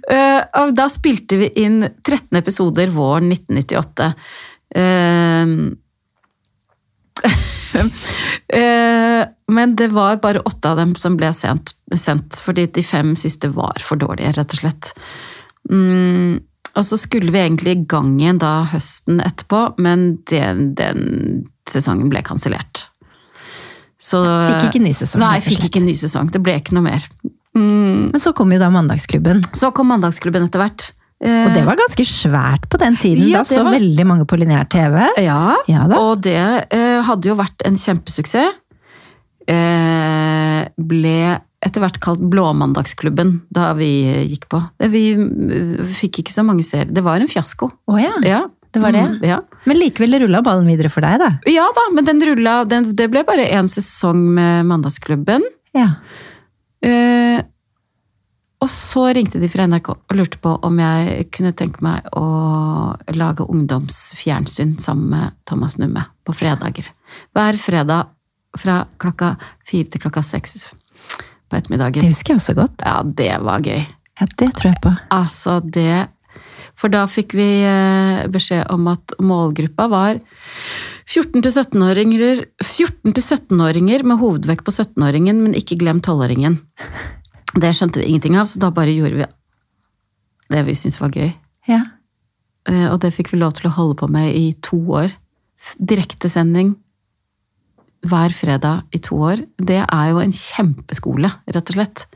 [0.09, 4.13] Uh, da spilte vi inn 13 episoder våren 1998.
[4.75, 5.47] Eh,
[7.75, 9.23] eh,
[9.55, 13.51] men det var bare åtte av dem som ble sendt, sendt, fordi de fem siste
[13.55, 14.93] var for dårlige, rett og slett.
[15.71, 16.41] Mm,
[16.75, 22.11] og så skulle vi egentlig i gang igjen da høsten etterpå, men den, den sesongen
[22.13, 22.89] ble kansellert.
[24.05, 25.23] Så Fikk ikke ny sesong.
[25.23, 26.29] Nei, fikk ikke ny sesong.
[26.35, 27.07] Det ble ikke noe mer.
[27.55, 28.11] Mm.
[28.13, 29.41] Men så kom jo da Mandagsklubben.
[29.57, 30.91] Så kom Mandagsklubben etter hvert.
[31.25, 33.25] Og det var ganske svært på den tiden.
[33.31, 34.99] Ja, da så var- veldig mange på lineær TV.
[35.25, 35.97] Ja, Ja da.
[35.99, 36.37] og det
[36.71, 38.53] eh, hadde jo vært en kjempesuksess.
[39.49, 41.17] Eh, ble
[41.65, 43.89] etter hvert kalt Blåmandagsklubben da vi
[44.31, 44.61] gikk på.
[44.93, 46.89] Vi eh, fikk ikke så mange seere.
[46.93, 47.71] Det var en fiasko.
[47.89, 48.13] Oh, ja.
[48.25, 48.43] Ja,
[48.75, 49.05] Det var det?
[49.07, 49.41] Mm, ja.
[49.69, 51.29] Men likevel rulla ballen videre for deg, da.
[51.49, 55.45] ja da, men den rulla den, Det ble bare én sesong med Mandagsklubben.
[55.77, 55.91] Ja.
[56.85, 57.41] Eh,
[58.65, 62.25] og så ringte de fra NRK og lurte på om jeg kunne tenke meg å
[63.13, 66.89] lage ungdomsfjernsyn sammen med Thomas Numme på fredager.
[67.37, 68.09] Hver fredag
[68.57, 69.35] fra klokka
[69.69, 72.01] fire til klokka seks på ettermiddagen.
[72.07, 72.85] Det husker jeg også godt.
[72.87, 73.83] Ja, det var gøy.
[74.21, 74.93] Ja, Det tror jeg på.
[75.13, 76.09] Altså, det
[76.75, 80.17] For da fikk vi eh, beskjed om at målgruppa var
[81.07, 86.57] 14-17-åringer 14-17-åringer med hovedvekt på 17-åringen, men ikke glem 12-åringen.
[87.55, 89.27] Det skjønte vi ingenting av, så da bare gjorde vi
[90.55, 91.33] det vi syntes var gøy.
[91.71, 91.81] Ja.
[92.69, 95.13] Eh, Og det fikk vi lov til å holde på med i to år.
[95.81, 96.75] Direktesending
[98.05, 99.45] hver fredag i to år.
[99.57, 102.07] Det er jo en kjempeskole, rett og slett.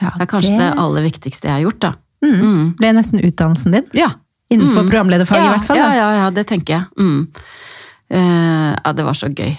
[0.00, 1.92] ja Det er kanskje det, aller viktigste jeg har gjort, da.
[2.22, 2.36] Mm.
[2.42, 2.76] Mm.
[2.78, 3.88] Ble nesten utdannelsen din.
[3.94, 4.12] Ja,
[4.52, 4.88] Innenfor Mm.
[4.90, 5.76] programlederfaget, ja, i hvert fall.
[5.76, 6.84] Ja, ja, ja, det tenker jeg.
[6.98, 7.28] Mm.
[8.10, 9.56] Eh, ja, det var så gøy.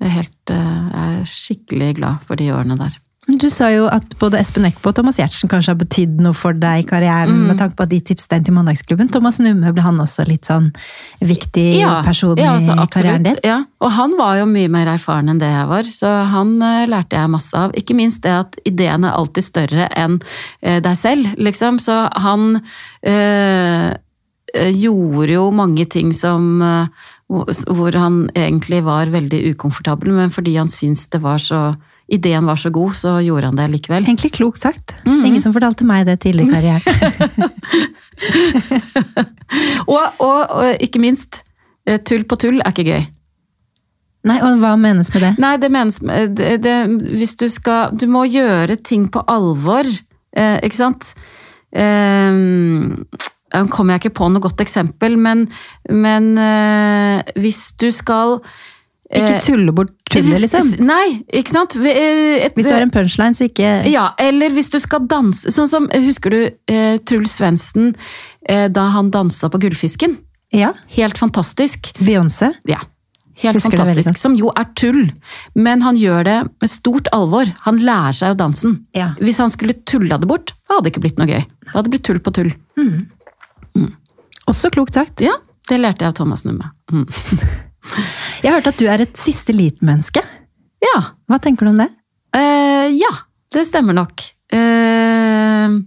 [0.00, 2.96] Jeg er, helt, eh, jeg er skikkelig glad for de årene der.
[3.38, 6.56] Du sa jo at både Espen Eckbo og Thomas Giertsen kanskje har betydd noe for
[6.56, 7.46] deg i karrieren, Mm.
[7.48, 9.10] med tanke på at de tipset deg til Mandagsklubben.
[9.12, 10.72] Thomas Numme ble han også litt sånn
[11.20, 13.36] viktig person ja, altså, i karrieren din?
[13.44, 13.64] Ja.
[13.80, 17.16] Og han var jo mye mer erfaren enn det jeg var, så han uh, lærte
[17.16, 17.72] jeg masse av.
[17.76, 21.78] Ikke minst det at ideen er alltid større enn uh, deg selv, liksom.
[21.80, 22.60] Så han
[23.02, 23.94] eh,
[24.74, 26.62] gjorde jo mange ting som
[27.30, 31.60] hvor han egentlig var veldig ukomfortabel, men fordi han syntes det var så
[32.10, 34.02] Ideen var så god, så gjorde han det likevel.
[34.02, 34.96] Egentlig klokt sagt.
[35.06, 35.24] Mm.
[35.28, 36.84] Ingen som fortalte meg det tidligere i karrieren.
[39.90, 41.40] Og, og, og ikke minst,
[41.88, 43.02] eh, tull på tull er ikke gøy.
[44.28, 45.30] Nei, og hva menes med det?
[45.40, 45.96] Nei, det menes
[46.36, 46.74] det, det,
[47.16, 49.88] Hvis du skal Du må gjøre ting på alvor,
[50.36, 51.14] eh, ikke sant?
[51.72, 52.28] Eh,
[53.50, 55.46] nå kommer jeg ikke på noe godt eksempel, men,
[55.88, 58.38] men eh, hvis du skal
[59.10, 60.68] Ikke eh, tulle bort tullet, liksom.
[60.86, 61.74] Nei, ikke sant?
[61.82, 65.50] Eh, Et, Hvis du har en punchline, så ikke ja, eller hvis du skal danse
[65.50, 66.38] Sånn som, Husker du
[66.70, 67.94] eh, Truls Svendsen
[68.50, 70.16] da han dansa på Gullfisken?
[70.56, 70.72] Ja.
[70.96, 71.92] Helt fantastisk.
[72.00, 72.48] Beyoncé.
[72.66, 72.80] Ja.
[73.42, 74.18] Helt Husker fantastisk.
[74.18, 75.12] Som jo er tull,
[75.54, 77.52] men han gjør det med stort alvor.
[77.68, 78.74] Han lærer seg jo dansen.
[78.96, 79.12] Ja.
[79.20, 81.44] Hvis han skulle tulla det bort, da hadde det ikke blitt noe gøy.
[81.68, 82.52] Da hadde det blitt tull på tull.
[84.50, 85.22] Også klokt sagt.
[85.22, 85.36] Ja,
[85.70, 86.72] det lærte jeg av Thomas Numme.
[86.90, 87.06] Mm.
[88.40, 90.22] Jeg har hørt at du er et siste lit-menneske.
[90.84, 90.96] Ja.
[91.30, 91.88] Hva tenker du om det?
[92.36, 93.10] Uh, ja,
[93.54, 94.24] det stemmer nok.
[94.52, 95.80] Uh,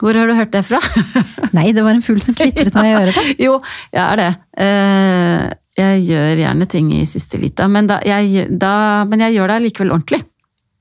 [0.00, 0.80] hvor har du hørt det fra?
[1.56, 3.16] Nei, det var en fugl som kvitret meg i øret.
[3.16, 3.24] da.
[3.44, 3.56] jo,
[3.92, 4.30] jeg er det.
[4.60, 5.44] Uh,
[5.80, 8.72] jeg gjør gjerne ting i siste lita, men, da, jeg, da,
[9.08, 10.20] men jeg gjør det likevel ordentlig.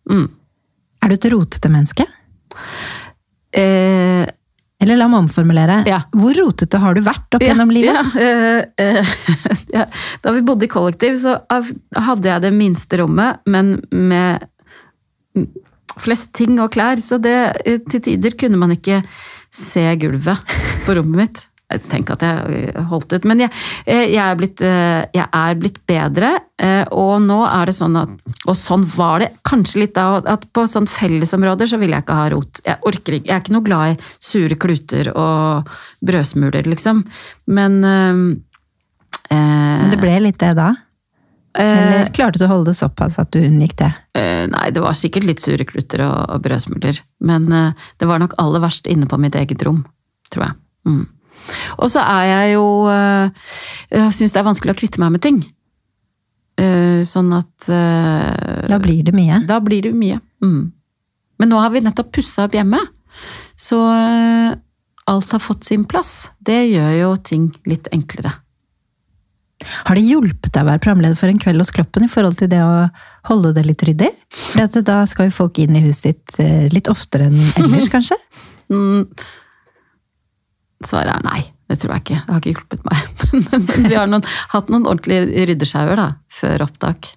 [0.10, 0.26] Mm.
[1.00, 2.06] Er du et rotete menneske?
[3.56, 4.26] Eh,
[4.80, 5.82] Eller la meg omformulere.
[5.90, 6.04] Ja.
[6.16, 8.14] Hvor rotete har du vært opp gjennom livet?
[8.16, 9.16] Ja, eh, eh,
[9.78, 9.88] ja.
[10.24, 14.48] Da vi bodde i kollektiv, så hadde jeg det minste rommet, men med
[16.00, 19.02] flest ting og klær, så det eh, til tider kunne man ikke
[19.52, 20.56] se gulvet
[20.86, 21.46] på rommet mitt.
[21.70, 23.26] Jeg tenker at jeg holdt ut.
[23.30, 23.52] Men jeg,
[23.86, 28.00] eh, jeg, er, blitt, eh, jeg er blitt bedre, eh, og nå er det sånn
[28.00, 28.16] at
[28.50, 32.18] Og sånn var det kanskje litt da, at på sånn fellesområder så vil jeg ikke
[32.18, 32.62] ha rot.
[32.66, 35.70] Jeg orker ikke, jeg er ikke noe glad i sure kluter og
[36.06, 37.04] brødsmuler, liksom.
[37.54, 38.18] Men øh,
[39.30, 40.72] Men det ble litt det da?
[41.60, 43.90] Eller klarte du å holde det såpass at du unngikk det?
[44.54, 47.02] Nei, det var sikkert litt sure kluter og, og brødsmuler.
[47.26, 49.84] Men det var nok aller verst inne på mitt eget rom,
[50.32, 50.60] tror jeg.
[50.88, 51.04] Mm.
[51.80, 53.48] Og så er jeg jo eh,
[53.94, 55.40] Jeg syns det er vanskelig å kvitte meg med ting.
[56.60, 59.44] Eh, sånn at eh, Da blir det mye.
[59.50, 60.20] Da blir det mye.
[60.44, 60.72] Mm.
[61.40, 62.82] Men nå har vi nettopp pussa opp hjemme,
[63.56, 63.78] så
[65.08, 66.34] alt har fått sin plass.
[66.44, 68.34] Det gjør jo ting litt enklere.
[69.88, 72.52] Har det hjulpet deg å være programleder for En kveld hos Kloppen i forhold til
[72.52, 72.90] det å
[73.32, 74.12] holde det litt ryddig?
[74.52, 78.20] For da skal jo folk inn i huset ditt litt oftere enn ellers, kanskje?
[78.68, 79.08] Mm.
[80.86, 81.42] Svaret er nei.
[81.70, 82.20] Det tror jeg ikke.
[82.26, 83.24] Det har ikke hjulpet meg.
[83.30, 87.12] Men, men vi har noen, hatt noen ordentlige ryddesjauer da, før opptak.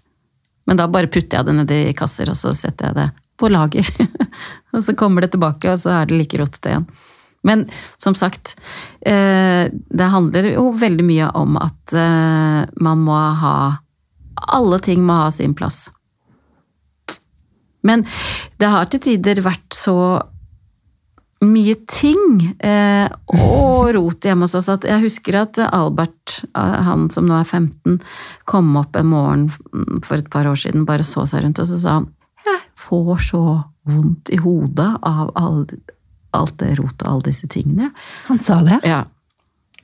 [0.69, 3.07] Men da bare putter jeg det ned i kasser, og så setter jeg det
[3.41, 3.89] på lager.
[4.75, 6.85] og så kommer det tilbake, og så er det like rotete igjen.
[7.49, 7.65] Men
[7.99, 8.55] som sagt,
[9.01, 13.57] eh, det handler jo veldig mye om at eh, man må ha
[14.53, 15.87] Alle ting må ha sin plass.
[17.83, 18.05] Men
[18.59, 19.95] det har til tider vært så
[21.43, 27.09] mye ting eh, og rot hjemme hos oss at jeg husker at Albert, eh, han
[27.11, 27.97] som nå er 15,
[28.49, 29.49] kom opp en morgen
[30.07, 32.09] for et par år siden, bare så seg rundt, og så sa han
[32.43, 33.43] jeg får så
[33.86, 35.61] vondt i hodet av all,
[36.34, 37.90] alt det rotet og alle disse tingene.
[38.28, 38.80] Han sa det?
[38.86, 39.05] Ja.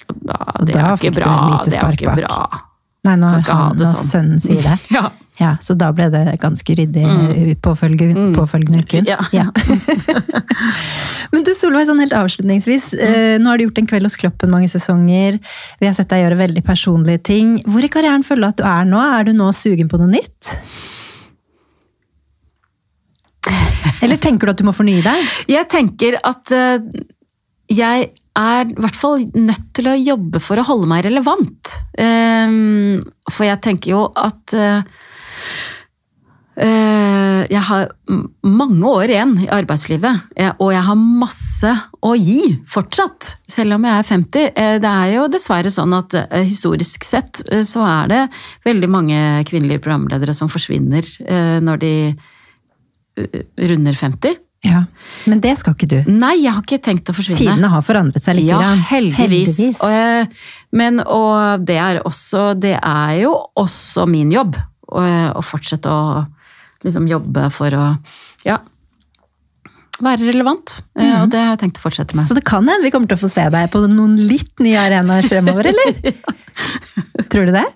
[0.08, 1.34] Og da, Og det da er fikk ikke du bra.
[1.36, 2.64] et lite spark bak.
[3.06, 4.08] Nei, når, han, når sånn.
[4.08, 4.78] sønnen sier det.
[4.96, 5.04] Ja.
[5.38, 7.54] Ja, Så da ble det ganske ryddig Mm.
[7.62, 8.34] påfølgende, Mm.
[8.34, 9.06] påfølgende uken?
[9.32, 9.44] Ja.
[11.32, 12.92] Men du Solveig, sånn helt avslutningsvis.
[12.98, 13.42] Mm.
[13.42, 15.38] Nå har du gjort En kveld hos Kloppen mange sesonger.
[15.80, 17.62] Vi har sett deg gjøre veldig personlige ting.
[17.64, 18.98] Hvor i karrieren føler du at du er nå?
[19.20, 20.56] Er du nå sugen på noe nytt?
[24.02, 25.28] Eller tenker du at du må fornye deg?
[25.50, 26.78] Jeg tenker at eh,
[27.68, 31.72] jeg er i hvert fall nødt til å jobbe for å holde meg relevant.
[31.98, 35.06] Ehm, for jeg tenker jo at eh, eh,
[36.58, 37.92] jeg har
[38.42, 41.70] mange år igjen i arbeidslivet, eh, og jeg har masse
[42.02, 44.48] å gi fortsatt, selv om jeg er 50.
[44.58, 48.20] Eh, Det er jo dessverre sånn at eh, historisk sett eh, så er det
[48.66, 51.92] veldig mange kvinnelige programledere som forsvinner eh, når de
[53.22, 54.38] eh, runder 50.
[54.66, 54.80] Ja,
[55.30, 55.98] Men det skal ikke du.
[56.10, 57.38] Nei, jeg har ikke tenkt å forsvinne.
[57.38, 58.48] Tidene har forandret seg litt.
[58.50, 59.54] Ja, heldigvis.
[59.54, 59.78] heldigvis.
[59.86, 60.34] Og,
[60.74, 64.58] men, og det er også Det er jo også min jobb
[64.88, 65.04] å,
[65.36, 66.24] og fortsette å
[66.86, 67.86] liksom jobbe for å
[68.46, 68.58] ja,
[69.98, 70.76] være relevant.
[70.98, 72.28] Eh, Og det har jeg tenkt å fortsette med.
[72.28, 74.78] Så det kan hende vi kommer til å få se deg på noen litt nye
[74.78, 76.14] arenaer fremover, eller?
[77.32, 77.66] Tror du det?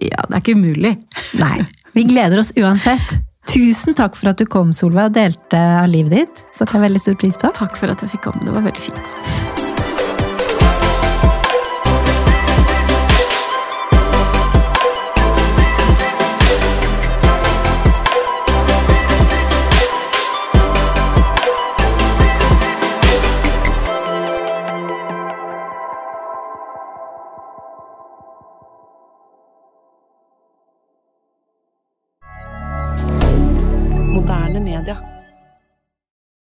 [0.00, 0.94] Ja, det er ikke umulig.
[1.38, 1.58] Nei.
[1.94, 3.18] Vi gleder oss uansett.
[3.50, 6.44] Tusen takk for at du kom, Solveig, og delte av livet ditt.
[6.56, 7.50] Satte jeg veldig stor pris på.
[7.58, 8.46] Takk for at jeg fikk komme.
[8.46, 9.73] Det var veldig fint.